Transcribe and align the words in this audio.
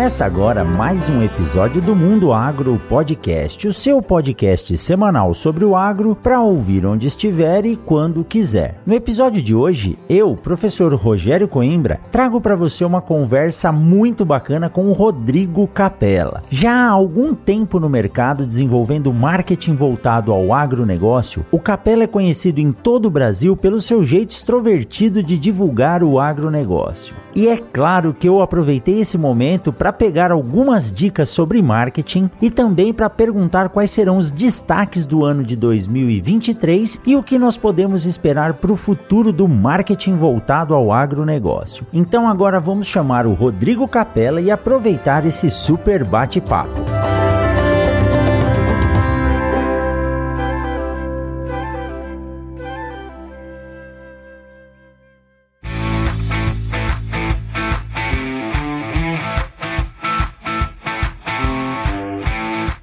Começa 0.00 0.24
agora 0.24 0.64
mais 0.64 1.10
um 1.10 1.22
episódio 1.22 1.82
do 1.82 1.94
Mundo 1.94 2.32
Agro 2.32 2.80
Podcast, 2.88 3.68
o 3.68 3.72
seu 3.72 4.00
podcast 4.00 4.74
semanal 4.78 5.34
sobre 5.34 5.62
o 5.62 5.76
agro 5.76 6.16
para 6.16 6.40
ouvir 6.40 6.86
onde 6.86 7.06
estiver 7.06 7.66
e 7.66 7.76
quando 7.76 8.24
quiser. 8.24 8.80
No 8.86 8.94
episódio 8.94 9.42
de 9.42 9.54
hoje, 9.54 9.98
eu, 10.08 10.34
professor 10.34 10.94
Rogério 10.94 11.46
Coimbra, 11.46 12.00
trago 12.10 12.40
para 12.40 12.56
você 12.56 12.82
uma 12.82 13.02
conversa 13.02 13.70
muito 13.70 14.24
bacana 14.24 14.70
com 14.70 14.86
o 14.86 14.94
Rodrigo 14.94 15.68
Capella. 15.68 16.44
Já 16.48 16.72
há 16.72 16.88
algum 16.88 17.34
tempo 17.34 17.78
no 17.78 17.90
mercado 17.90 18.46
desenvolvendo 18.46 19.12
marketing 19.12 19.74
voltado 19.74 20.32
ao 20.32 20.54
agronegócio, 20.54 21.44
o 21.52 21.58
Capella 21.58 22.04
é 22.04 22.06
conhecido 22.06 22.58
em 22.58 22.72
todo 22.72 23.04
o 23.04 23.10
Brasil 23.10 23.54
pelo 23.54 23.82
seu 23.82 24.02
jeito 24.02 24.30
extrovertido 24.30 25.22
de 25.22 25.38
divulgar 25.38 26.02
o 26.02 26.18
agronegócio. 26.18 27.14
E 27.34 27.46
é 27.46 27.58
claro 27.58 28.12
que 28.12 28.28
eu 28.28 28.40
aproveitei 28.40 29.00
esse 29.00 29.16
momento 29.16 29.72
para 29.72 29.89
pegar 29.92 30.30
algumas 30.30 30.92
dicas 30.92 31.28
sobre 31.28 31.60
marketing 31.62 32.30
e 32.40 32.50
também 32.50 32.92
para 32.92 33.10
perguntar 33.10 33.68
quais 33.68 33.90
serão 33.90 34.16
os 34.16 34.30
destaques 34.30 35.04
do 35.04 35.24
ano 35.24 35.44
de 35.44 35.56
2023 35.56 37.00
e 37.06 37.16
o 37.16 37.22
que 37.22 37.38
nós 37.38 37.56
podemos 37.56 38.06
esperar 38.06 38.54
para 38.54 38.72
o 38.72 38.76
futuro 38.76 39.32
do 39.32 39.46
marketing 39.48 40.16
voltado 40.16 40.74
ao 40.74 40.92
agronegócio. 40.92 41.86
Então 41.92 42.28
agora 42.28 42.60
vamos 42.60 42.86
chamar 42.86 43.26
o 43.26 43.34
Rodrigo 43.34 43.86
Capella 43.86 44.40
e 44.40 44.50
aproveitar 44.50 45.26
esse 45.26 45.50
super 45.50 46.04
bate-papo. 46.04 47.19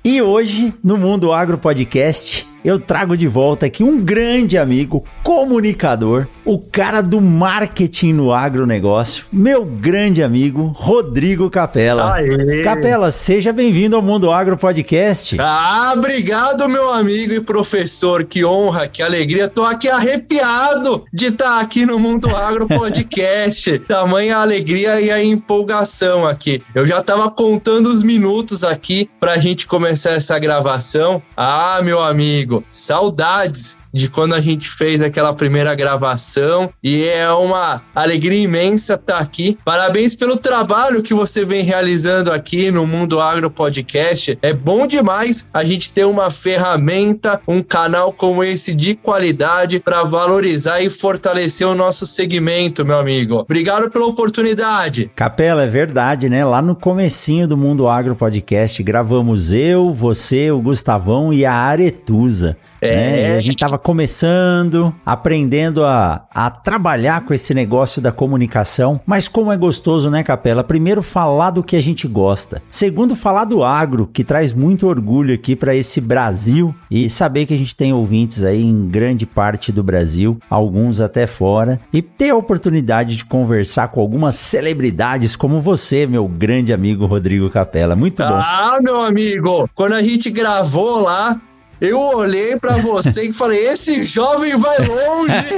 E 0.09 0.21
hoje, 0.21 0.73
no 0.81 0.95
Mundo 0.95 1.33
Agro 1.33 1.57
Podcast, 1.57 2.47
eu 2.67 2.77
trago 2.77 3.15
de 3.15 3.27
volta 3.27 3.65
aqui 3.65 3.81
um 3.81 3.97
grande 3.97 4.57
amigo, 4.57 5.01
comunicador, 5.23 6.27
o 6.43 6.59
cara 6.59 6.99
do 6.99 7.21
marketing 7.21 8.11
no 8.11 8.33
agronegócio, 8.33 9.23
meu 9.31 9.63
grande 9.63 10.21
amigo, 10.21 10.73
Rodrigo 10.75 11.49
Capela. 11.49 12.15
Aê. 12.15 12.63
Capela, 12.63 13.09
seja 13.09 13.53
bem-vindo 13.53 13.95
ao 13.95 14.01
Mundo 14.01 14.29
Agro 14.29 14.57
Podcast. 14.57 15.37
Ah, 15.39 15.93
obrigado, 15.95 16.67
meu 16.67 16.91
amigo 16.91 17.31
e 17.31 17.39
professor, 17.39 18.25
que 18.25 18.43
honra, 18.43 18.85
que 18.85 19.01
alegria. 19.01 19.47
Tô 19.47 19.63
aqui 19.63 19.87
arrepiado 19.87 21.05
de 21.13 21.27
estar 21.27 21.45
tá 21.45 21.59
aqui 21.61 21.85
no 21.85 21.97
Mundo 21.97 22.35
Agro 22.35 22.67
Podcast. 22.67 23.79
Tamanha 23.79 24.39
alegria 24.39 24.99
e 24.99 25.09
a 25.09 25.23
empolgação 25.23 26.27
aqui. 26.27 26.61
Eu 26.75 26.85
já 26.85 27.01
tava 27.01 27.31
contando 27.31 27.87
os 27.87 28.03
minutos 28.03 28.61
aqui 28.65 29.09
pra 29.21 29.37
gente 29.37 29.65
começar 29.65 30.11
essa 30.11 30.37
gravação. 30.37 31.21
Ah, 31.37 31.79
meu 31.81 32.01
amigo, 32.01 32.56
saudades 32.71 33.75
de 33.97 34.09
quando 34.09 34.35
a 34.35 34.39
gente 34.39 34.69
fez 34.69 35.01
aquela 35.01 35.33
primeira 35.33 35.73
gravação 35.75 36.69
e 36.81 37.03
é 37.03 37.29
uma 37.31 37.81
alegria 37.93 38.43
imensa 38.43 38.93
estar 38.93 39.15
tá 39.15 39.19
aqui. 39.19 39.57
Parabéns 39.65 40.15
pelo 40.15 40.37
trabalho 40.37 41.01
que 41.01 41.13
você 41.13 41.43
vem 41.43 41.63
realizando 41.63 42.31
aqui 42.31 42.71
no 42.71 42.85
Mundo 42.85 43.19
Agro 43.19 43.49
Podcast. 43.49 44.37
É 44.41 44.53
bom 44.53 44.85
demais 44.85 45.47
a 45.53 45.63
gente 45.63 45.91
ter 45.91 46.05
uma 46.05 46.29
ferramenta, 46.29 47.41
um 47.47 47.61
canal 47.61 48.13
como 48.13 48.43
esse 48.43 48.73
de 48.73 48.95
qualidade 48.95 49.79
para 49.79 50.03
valorizar 50.03 50.81
e 50.81 50.89
fortalecer 50.89 51.67
o 51.67 51.75
nosso 51.75 52.05
segmento, 52.05 52.85
meu 52.85 52.99
amigo. 52.99 53.39
Obrigado 53.39 53.89
pela 53.89 54.05
oportunidade. 54.05 55.09
Capela, 55.15 55.63
é 55.63 55.67
verdade, 55.67 56.29
né? 56.29 56.45
Lá 56.45 56.61
no 56.61 56.75
comecinho 56.75 57.47
do 57.47 57.57
Mundo 57.57 57.87
Agro 57.87 58.15
Podcast 58.15 58.81
gravamos 58.83 59.53
eu, 59.53 59.91
você, 59.91 60.51
o 60.51 60.61
Gustavão 60.61 61.33
e 61.33 61.43
a 61.43 61.53
Aretusa. 61.53 62.55
É. 62.87 63.29
Né? 63.29 63.37
a 63.37 63.39
gente 63.39 63.53
estava 63.53 63.77
começando, 63.77 64.93
aprendendo 65.05 65.83
a, 65.83 66.25
a 66.33 66.49
trabalhar 66.49 67.21
com 67.21 67.33
esse 67.33 67.53
negócio 67.53 68.01
da 68.01 68.11
comunicação. 68.11 68.99
Mas 69.05 69.27
como 69.27 69.51
é 69.51 69.57
gostoso, 69.57 70.09
né, 70.09 70.23
Capela? 70.23 70.63
Primeiro, 70.63 71.01
falar 71.03 71.51
do 71.51 71.63
que 71.63 71.75
a 71.75 71.81
gente 71.81 72.07
gosta. 72.07 72.61
Segundo, 72.69 73.15
falar 73.15 73.45
do 73.45 73.63
agro, 73.63 74.09
que 74.11 74.23
traz 74.23 74.53
muito 74.53 74.87
orgulho 74.87 75.33
aqui 75.33 75.55
para 75.55 75.75
esse 75.75 76.01
Brasil 76.01 76.73
e 76.89 77.09
saber 77.09 77.45
que 77.45 77.53
a 77.53 77.57
gente 77.57 77.75
tem 77.75 77.93
ouvintes 77.93 78.43
aí 78.43 78.63
em 78.63 78.87
grande 78.87 79.25
parte 79.25 79.71
do 79.71 79.83
Brasil, 79.83 80.37
alguns 80.49 81.01
até 81.01 81.27
fora, 81.27 81.79
e 81.93 82.01
ter 82.01 82.31
a 82.31 82.35
oportunidade 82.35 83.15
de 83.15 83.25
conversar 83.25 83.89
com 83.89 84.01
algumas 84.01 84.35
celebridades 84.35 85.35
como 85.35 85.61
você, 85.61 86.07
meu 86.07 86.27
grande 86.27 86.73
amigo 86.73 87.05
Rodrigo 87.05 87.49
Capela. 87.49 87.95
Muito 87.95 88.23
bom. 88.23 88.35
Ah, 88.35 88.79
meu 88.81 89.01
amigo, 89.01 89.69
quando 89.73 89.93
a 89.93 90.01
gente 90.01 90.29
gravou 90.29 91.01
lá, 91.01 91.39
eu 91.79 91.99
olhei 91.99 92.57
para 92.57 92.77
você 92.77 93.29
e 93.29 93.33
falei: 93.33 93.67
esse 93.67 94.03
jovem 94.03 94.57
vai 94.57 94.79
longe. 94.79 95.33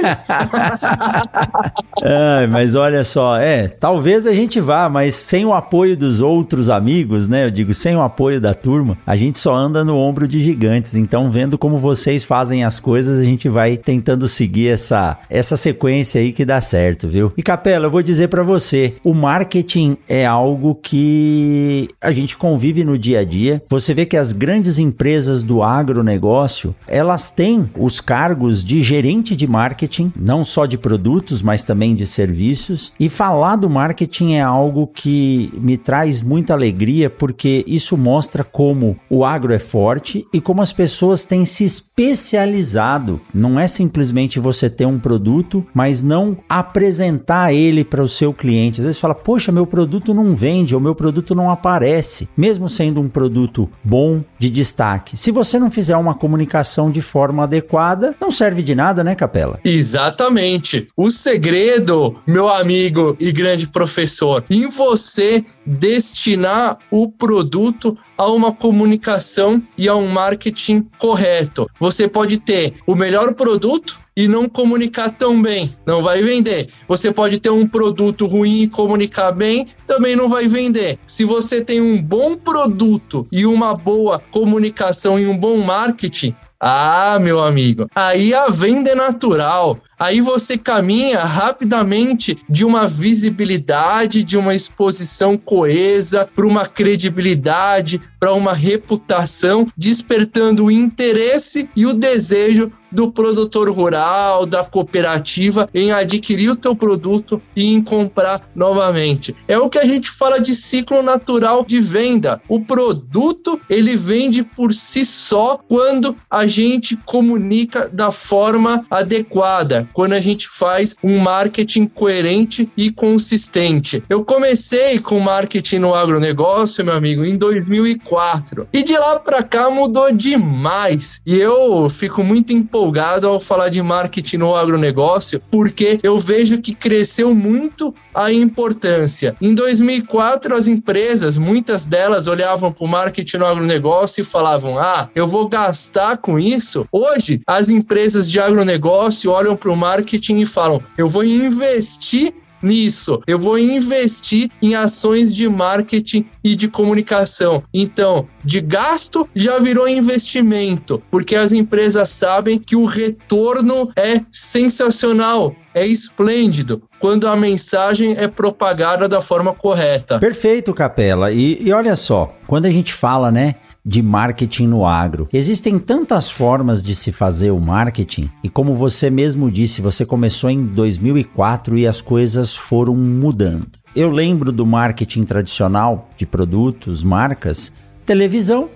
Ai, 2.02 2.46
mas 2.46 2.74
olha 2.74 3.04
só, 3.04 3.36
é, 3.36 3.68
talvez 3.68 4.26
a 4.26 4.32
gente 4.32 4.60
vá, 4.60 4.88
mas 4.88 5.14
sem 5.14 5.44
o 5.44 5.52
apoio 5.52 5.96
dos 5.96 6.20
outros 6.20 6.70
amigos, 6.70 7.28
né? 7.28 7.44
Eu 7.44 7.50
digo, 7.50 7.74
sem 7.74 7.96
o 7.96 8.02
apoio 8.02 8.40
da 8.40 8.54
turma, 8.54 8.96
a 9.06 9.16
gente 9.16 9.38
só 9.38 9.54
anda 9.54 9.84
no 9.84 9.96
ombro 9.96 10.26
de 10.26 10.42
gigantes. 10.42 10.94
Então, 10.94 11.30
vendo 11.30 11.58
como 11.58 11.76
vocês 11.76 12.24
fazem 12.24 12.64
as 12.64 12.80
coisas, 12.80 13.18
a 13.18 13.24
gente 13.24 13.48
vai 13.48 13.76
tentando 13.76 14.28
seguir 14.28 14.68
essa, 14.68 15.18
essa 15.28 15.56
sequência 15.56 16.20
aí 16.20 16.32
que 16.32 16.44
dá 16.44 16.60
certo, 16.60 17.08
viu? 17.08 17.32
E 17.36 17.42
Capela, 17.42 17.86
eu 17.86 17.90
vou 17.90 18.02
dizer 18.02 18.28
para 18.28 18.42
você, 18.42 18.94
o 19.04 19.14
marketing 19.14 19.96
é 20.08 20.26
algo 20.26 20.74
que 20.74 21.88
a 22.00 22.12
gente 22.12 22.36
convive 22.36 22.84
no 22.84 22.98
dia 22.98 23.20
a 23.20 23.24
dia. 23.24 23.62
Você 23.68 23.94
vê 23.94 24.06
que 24.06 24.16
as 24.16 24.32
grandes 24.32 24.78
empresas 24.78 25.42
do 25.42 25.62
agro 25.62 26.02
negócio, 26.10 26.74
elas 26.86 27.30
têm 27.30 27.68
os 27.78 28.00
cargos 28.00 28.64
de 28.64 28.82
gerente 28.82 29.36
de 29.36 29.46
marketing, 29.46 30.12
não 30.18 30.44
só 30.44 30.66
de 30.66 30.76
produtos, 30.76 31.42
mas 31.42 31.64
também 31.64 31.94
de 31.94 32.06
serviços. 32.06 32.92
E 32.98 33.08
falar 33.08 33.56
do 33.56 33.70
marketing 33.70 34.32
é 34.32 34.42
algo 34.42 34.86
que 34.86 35.50
me 35.54 35.76
traz 35.76 36.20
muita 36.20 36.52
alegria, 36.52 37.08
porque 37.08 37.64
isso 37.66 37.96
mostra 37.96 38.42
como 38.42 38.96
o 39.08 39.24
agro 39.24 39.52
é 39.52 39.58
forte 39.58 40.26
e 40.32 40.40
como 40.40 40.62
as 40.62 40.72
pessoas 40.72 41.24
têm 41.24 41.44
se 41.44 41.64
especializado. 41.64 43.20
Não 43.32 43.58
é 43.58 43.68
simplesmente 43.68 44.40
você 44.40 44.68
ter 44.68 44.86
um 44.86 44.98
produto, 44.98 45.64
mas 45.72 46.02
não 46.02 46.36
apresentar 46.48 47.52
ele 47.52 47.84
para 47.84 48.02
o 48.02 48.08
seu 48.08 48.32
cliente. 48.32 48.80
Às 48.80 48.86
vezes 48.86 49.00
fala, 49.00 49.14
poxa, 49.14 49.52
meu 49.52 49.66
produto 49.66 50.12
não 50.12 50.34
vende 50.34 50.74
ou 50.74 50.80
meu 50.80 50.94
produto 50.94 51.34
não 51.34 51.50
aparece, 51.50 52.28
mesmo 52.36 52.68
sendo 52.68 53.00
um 53.00 53.08
produto 53.08 53.68
bom, 53.84 54.22
de 54.38 54.50
destaque. 54.50 55.16
Se 55.16 55.30
você 55.30 55.58
não 55.58 55.70
fizer 55.70 55.96
uma 56.00 56.14
comunicação 56.14 56.90
de 56.90 57.00
forma 57.00 57.44
adequada, 57.44 58.14
não 58.20 58.30
serve 58.30 58.62
de 58.62 58.74
nada, 58.74 59.04
né, 59.04 59.14
Capela? 59.14 59.60
Exatamente. 59.64 60.86
O 60.96 61.10
segredo, 61.10 62.16
meu 62.26 62.48
amigo 62.48 63.16
e 63.20 63.30
grande 63.30 63.66
professor, 63.66 64.44
em 64.50 64.68
você 64.68 65.44
destinar 65.64 66.78
o 66.90 67.10
produto 67.10 67.96
a 68.16 68.26
uma 68.30 68.52
comunicação 68.52 69.62
e 69.78 69.88
a 69.88 69.94
um 69.94 70.08
marketing 70.08 70.86
correto. 70.98 71.68
Você 71.78 72.08
pode 72.08 72.38
ter 72.38 72.74
o 72.86 72.94
melhor 72.94 73.34
produto 73.34 73.98
e 74.20 74.28
não 74.28 74.48
comunicar 74.48 75.10
tão 75.10 75.40
bem, 75.40 75.74
não 75.86 76.02
vai 76.02 76.22
vender. 76.22 76.68
Você 76.86 77.12
pode 77.12 77.38
ter 77.38 77.50
um 77.50 77.66
produto 77.66 78.26
ruim 78.26 78.62
e 78.62 78.68
comunicar 78.68 79.32
bem, 79.32 79.68
também 79.86 80.14
não 80.14 80.28
vai 80.28 80.46
vender. 80.46 80.98
Se 81.06 81.24
você 81.24 81.64
tem 81.64 81.80
um 81.80 82.00
bom 82.00 82.36
produto 82.36 83.26
e 83.32 83.46
uma 83.46 83.74
boa 83.74 84.22
comunicação 84.30 85.18
e 85.18 85.26
um 85.26 85.36
bom 85.36 85.56
marketing, 85.58 86.34
ah, 86.60 87.18
meu 87.18 87.40
amigo, 87.40 87.86
aí 87.94 88.34
a 88.34 88.48
venda 88.48 88.90
é 88.90 88.94
natural. 88.94 89.78
Aí 90.00 90.22
você 90.22 90.56
caminha 90.56 91.18
rapidamente 91.18 92.38
de 92.48 92.64
uma 92.64 92.88
visibilidade, 92.88 94.24
de 94.24 94.38
uma 94.38 94.54
exposição 94.54 95.36
coesa, 95.36 96.26
para 96.34 96.46
uma 96.46 96.64
credibilidade, 96.64 98.00
para 98.18 98.32
uma 98.32 98.54
reputação, 98.54 99.68
despertando 99.76 100.64
o 100.64 100.70
interesse 100.70 101.68
e 101.76 101.84
o 101.84 101.92
desejo 101.92 102.72
do 102.90 103.10
produtor 103.10 103.70
rural, 103.70 104.44
da 104.44 104.64
cooperativa, 104.64 105.68
em 105.72 105.92
adquirir 105.92 106.50
o 106.50 106.56
teu 106.56 106.74
produto 106.74 107.40
e 107.54 107.72
em 107.72 107.80
comprar 107.80 108.48
novamente. 108.54 109.34
É 109.46 109.58
o 109.58 109.68
que 109.68 109.78
a 109.78 109.84
gente 109.84 110.10
fala 110.10 110.40
de 110.40 110.54
ciclo 110.54 111.02
natural 111.02 111.64
de 111.64 111.80
venda. 111.80 112.40
O 112.48 112.60
produto, 112.60 113.60
ele 113.68 113.96
vende 113.96 114.42
por 114.42 114.74
si 114.74 115.04
só 115.04 115.56
quando 115.68 116.16
a 116.28 116.46
gente 116.46 116.96
comunica 116.96 117.88
da 117.88 118.10
forma 118.10 118.84
adequada, 118.90 119.88
quando 119.92 120.12
a 120.12 120.20
gente 120.20 120.48
faz 120.48 120.96
um 121.02 121.18
marketing 121.18 121.86
coerente 121.86 122.70
e 122.76 122.90
consistente. 122.90 124.02
Eu 124.08 124.24
comecei 124.24 124.98
com 124.98 125.18
marketing 125.20 125.78
no 125.78 125.94
agronegócio, 125.94 126.84
meu 126.84 126.94
amigo, 126.94 127.24
em 127.24 127.36
2004. 127.36 128.68
E 128.72 128.82
de 128.82 128.96
lá 128.96 129.18
para 129.18 129.42
cá 129.42 129.70
mudou 129.70 130.12
demais. 130.12 131.20
E 131.26 131.36
eu 131.36 131.88
fico 131.88 132.22
muito 132.22 132.52
empolgado 132.52 133.26
ao 133.26 133.40
falar 133.40 133.68
de 133.68 133.82
marketing 133.82 134.38
no 134.38 134.54
agronegócio, 134.54 135.40
porque 135.50 135.98
eu 136.02 136.18
vejo 136.18 136.60
que 136.60 136.74
cresceu 136.74 137.34
muito 137.34 137.94
a 138.14 138.32
importância. 138.32 139.34
Em 139.40 139.54
2004, 139.54 140.54
as 140.54 140.68
empresas, 140.68 141.36
muitas 141.36 141.84
delas 141.84 142.26
olhavam 142.26 142.72
para 142.72 142.84
o 142.84 142.88
marketing 142.88 143.38
no 143.38 143.46
agronegócio 143.46 144.22
e 144.22 144.24
falavam: 144.24 144.78
ah, 144.78 145.08
eu 145.14 145.26
vou 145.26 145.48
gastar 145.48 146.18
com 146.18 146.38
isso. 146.38 146.86
Hoje, 146.90 147.42
as 147.46 147.68
empresas 147.68 148.28
de 148.28 148.40
agronegócio 148.40 149.30
olham 149.30 149.56
para 149.56 149.70
o 149.70 149.76
marketing 149.80 150.40
e 150.40 150.46
falam: 150.46 150.82
eu 150.98 151.08
vou 151.08 151.24
investir 151.24 152.34
nisso. 152.62 153.20
Eu 153.26 153.38
vou 153.38 153.58
investir 153.58 154.50
em 154.60 154.74
ações 154.74 155.32
de 155.32 155.48
marketing 155.48 156.26
e 156.42 156.54
de 156.54 156.68
comunicação. 156.68 157.62
Então, 157.72 158.28
de 158.44 158.60
gasto 158.60 159.28
já 159.34 159.58
virou 159.58 159.88
investimento, 159.88 161.02
porque 161.10 161.34
as 161.34 161.52
empresas 161.52 162.08
sabem 162.10 162.58
que 162.58 162.76
o 162.76 162.84
retorno 162.84 163.90
é 163.96 164.20
sensacional, 164.30 165.54
é 165.74 165.86
esplêndido 165.86 166.82
quando 166.98 167.26
a 167.26 167.36
mensagem 167.36 168.14
é 168.18 168.28
propagada 168.28 169.08
da 169.08 169.20
forma 169.22 169.54
correta. 169.54 170.18
Perfeito, 170.18 170.74
Capela. 170.74 171.32
E, 171.32 171.58
e 171.62 171.72
olha 171.72 171.96
só, 171.96 172.34
quando 172.46 172.66
a 172.66 172.70
gente 172.70 172.92
fala, 172.92 173.30
né? 173.30 173.54
De 173.84 174.02
marketing 174.02 174.66
no 174.66 174.86
agro. 174.86 175.28
Existem 175.32 175.78
tantas 175.78 176.30
formas 176.30 176.82
de 176.82 176.94
se 176.94 177.12
fazer 177.12 177.50
o 177.50 177.60
marketing 177.60 178.30
e 178.42 178.48
como 178.48 178.74
você 178.74 179.10
mesmo 179.10 179.50
disse, 179.50 179.80
você 179.80 180.04
começou 180.04 180.50
em 180.50 180.64
2004 180.64 181.78
e 181.78 181.86
as 181.86 182.00
coisas 182.00 182.54
foram 182.54 182.94
mudando. 182.94 183.68
Eu 183.94 184.10
lembro 184.10 184.52
do 184.52 184.64
marketing 184.64 185.24
tradicional 185.24 186.08
de 186.16 186.24
produtos, 186.24 187.02
marcas, 187.02 187.72
televisão, 188.06 188.68